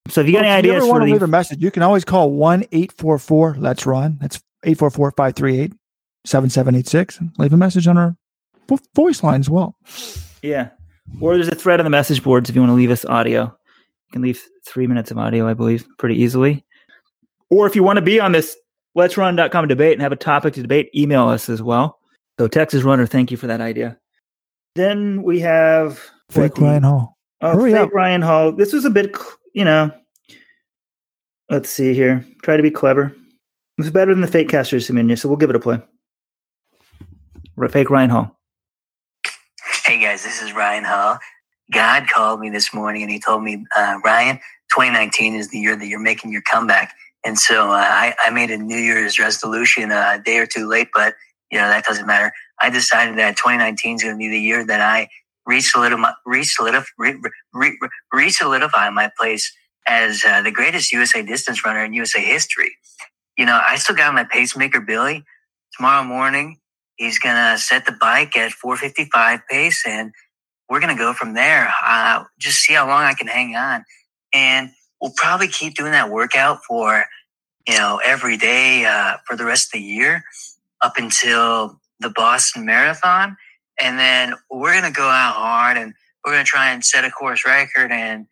[0.10, 1.24] So if you got Well, any if you ideas ever for want to the, leave
[1.24, 4.18] a message, you can always call 1 844 Let's Run.
[4.22, 5.74] That's 844 538
[6.26, 8.16] 7786 leave a message on our
[8.96, 9.76] voice line as well.
[10.42, 10.70] yeah,
[11.22, 13.44] or there's a thread on the message boards if you want to leave us audio.
[13.44, 16.66] You can leave three minutes of audio, I believe, pretty easily.
[17.50, 18.58] Or if you want to be on this
[18.96, 22.00] let's run.com debate and have a topic to debate, email us as well.
[22.40, 23.98] So Texas Runner, thank you for that idea.
[24.78, 26.00] Then we have
[26.30, 27.18] Fake what, Ryan Hall.
[27.42, 27.94] Oh, Hurry fake up.
[27.94, 28.52] Ryan Hall.
[28.52, 29.18] This was a bit,
[29.54, 29.92] you know.
[31.50, 32.24] Let's see here.
[32.44, 33.16] Try to be clever.
[33.80, 35.82] It's better than the fake Caster Semenya, so we'll give it a play.
[37.70, 38.40] Fake Ryan Hall.
[39.84, 41.18] Hey guys, this is Ryan Hall.
[41.74, 44.36] God called me this morning and he told me, uh, Ryan,
[44.76, 46.94] 2019 is the year that you're making your comeback.
[47.26, 50.68] And so uh, I, I made a New Year's resolution uh, a day or two
[50.68, 51.16] late, but
[51.52, 52.32] you know that doesn't matter.
[52.60, 55.10] I decided that 2019 is going to be the year that I
[55.50, 57.20] resolidify re-solidify, re-
[57.54, 57.78] re-
[58.12, 59.54] re- my place
[59.88, 62.76] as uh, the greatest USA distance runner in USA history.
[63.38, 65.24] You know, I still got my pacemaker, Billy.
[65.78, 66.58] Tomorrow morning,
[66.98, 70.12] he's gonna set the bike at 455 pace and
[70.70, 73.86] we're gonna go from there uh, just see how long i can hang on
[74.34, 77.06] and we'll probably keep doing that workout for
[77.68, 80.24] you know every day uh, for the rest of the year
[80.82, 83.36] up until the boston marathon
[83.80, 85.94] and then we're gonna go out hard and
[86.26, 88.28] we're gonna try and set a course record and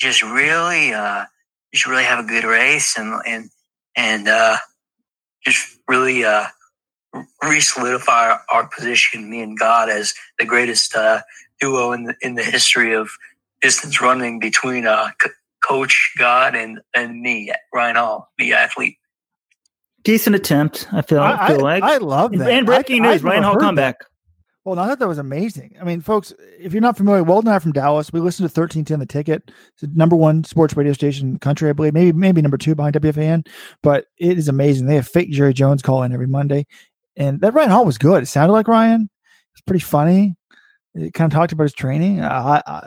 [0.00, 1.24] just really uh
[1.72, 3.50] just really have a good race and and
[3.96, 4.56] and uh
[5.44, 6.46] just really uh
[7.42, 11.22] re-solidify our, our position, me and God, as the greatest uh,
[11.60, 13.10] duo in the in the history of
[13.60, 15.30] distance running between uh, C-
[15.62, 18.96] Coach God and and me, Ryan Hall, the athlete.
[20.02, 21.82] Decent attempt, I feel, I, I, feel like.
[21.82, 22.50] I love and, that.
[22.50, 23.98] and breaking I, news Ryan Hall comeback.
[23.98, 24.06] that.
[24.64, 25.76] Well, I thought that was amazing.
[25.80, 28.12] I mean, folks, if you're not familiar, Weldon and I are from Dallas.
[28.12, 29.50] We listen to 1310 The Ticket.
[29.72, 31.94] It's the number one sports radio station in the country, I believe.
[31.94, 33.46] Maybe maybe number two behind WFAN.
[33.82, 34.86] But it is amazing.
[34.86, 36.66] They have fake Jerry Jones call in every Monday.
[37.16, 38.22] And that Ryan Hall was good.
[38.22, 39.08] It sounded like Ryan.
[39.54, 40.36] It's pretty funny.
[40.94, 42.20] It kind of talked about his training.
[42.20, 42.86] Uh, I, I,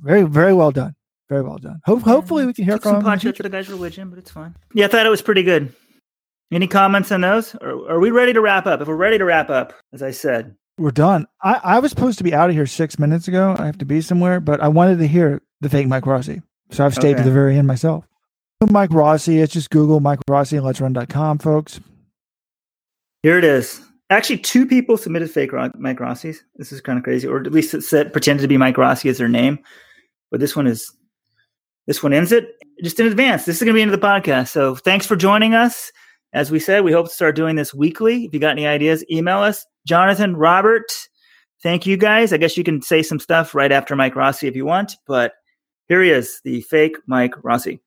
[0.00, 0.94] very, very well done.
[1.28, 1.80] Very well done.
[1.84, 3.30] Hope, hopefully we can hear Took some from punch him.
[3.30, 4.54] out to the guy's religion, but it's fine.
[4.72, 5.74] Yeah, I thought it was pretty good.
[6.50, 7.54] Any comments on those?
[7.56, 8.80] Or are we ready to wrap up?
[8.80, 11.26] If we're ready to wrap up, as I said, We're done.
[11.42, 13.54] I, I was supposed to be out of here six minutes ago.
[13.58, 16.40] I have to be somewhere, but I wanted to hear the fake Mike Rossi.
[16.70, 18.04] So I've stayed to the very end myself.
[18.70, 21.80] Mike Rossi, it's just Google Mike Rossi and let's run.com, folks.
[23.22, 23.80] here it is.
[24.10, 26.42] Actually, two people submitted fake Mike Rossi's.
[26.56, 29.08] This is kind of crazy, or at least it said pretended to be Mike Rossi
[29.10, 29.58] as their name.
[30.30, 30.90] But this one is
[31.86, 32.48] this one ends it
[32.82, 33.44] just in advance.
[33.44, 34.48] This is going to be into the podcast.
[34.48, 35.92] So thanks for joining us.
[36.32, 38.24] As we said, we hope to start doing this weekly.
[38.24, 39.64] If you got any ideas, email us.
[39.86, 40.92] Jonathan, Robert,
[41.62, 42.32] thank you guys.
[42.32, 45.32] I guess you can say some stuff right after Mike Rossi if you want, but
[45.88, 47.80] here he is, the fake Mike Rossi.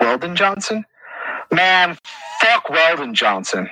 [0.00, 0.84] Weldon Johnson?
[1.52, 1.96] Man,
[2.40, 3.70] fuck Weldon Johnson.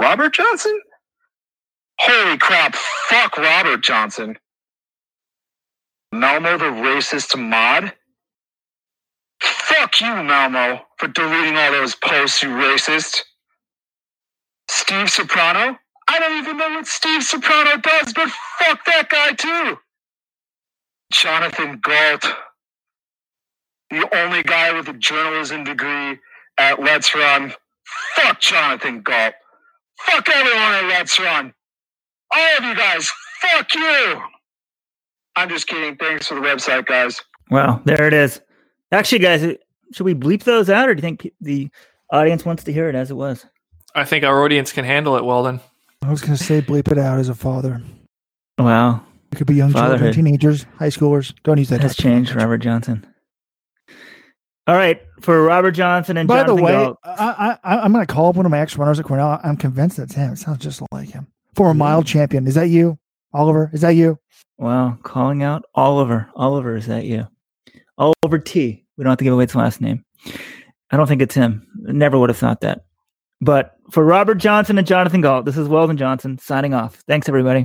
[0.00, 0.78] Robert Johnson?
[1.98, 4.36] Holy crap, fuck Robert Johnson.
[6.12, 7.92] Malmo the racist mod?
[9.78, 13.18] Fuck you, Malmo, for deleting all those posts, you racist.
[14.68, 15.76] Steve Soprano?
[16.08, 19.78] I don't even know what Steve Soprano does, but fuck that guy too.
[21.12, 22.24] Jonathan Gault,
[23.90, 26.18] the only guy with a journalism degree
[26.58, 27.52] at Let's Run.
[28.16, 29.34] Fuck Jonathan Gault.
[30.00, 31.52] Fuck everyone at Let's Run.
[32.34, 34.22] All of you guys, fuck you.
[35.36, 35.96] I'm just kidding.
[35.96, 37.20] Thanks for the website, guys.
[37.50, 38.40] Wow, there it is.
[38.92, 39.56] Actually, guys,
[39.92, 41.68] should we bleep those out, or do you think pe- the
[42.10, 43.46] audience wants to hear it as it was?
[43.94, 45.60] I think our audience can handle it, Weldon.
[46.02, 47.82] I was going to say bleep it out as a father.
[48.58, 51.34] Wow, It could be young children, teenagers, high schoolers.
[51.42, 51.80] Don't use that.
[51.80, 52.44] has changed, language.
[52.44, 53.06] Robert Johnson.
[54.66, 56.98] All right, for Robert Johnson and By the way, Gault.
[57.04, 59.40] I, I, I'm going to call up one of my ex runners at Cornell.
[59.44, 60.32] I'm convinced that's him.
[60.32, 61.28] It sounds just like him.
[61.54, 61.78] Former hmm.
[61.78, 62.46] mile champion.
[62.46, 62.98] Is that you,
[63.32, 63.70] Oliver?
[63.72, 64.18] Is that you?
[64.58, 66.30] Wow, calling out Oliver.
[66.34, 67.28] Oliver, is that you?
[67.98, 68.85] Oliver T.
[68.96, 70.04] We don't have to give away his last name.
[70.90, 71.66] I don't think it's him.
[71.76, 72.84] Never would have thought that.
[73.40, 77.02] But for Robert Johnson and Jonathan Gault, this is Weldon Johnson signing off.
[77.06, 77.64] Thanks, everybody.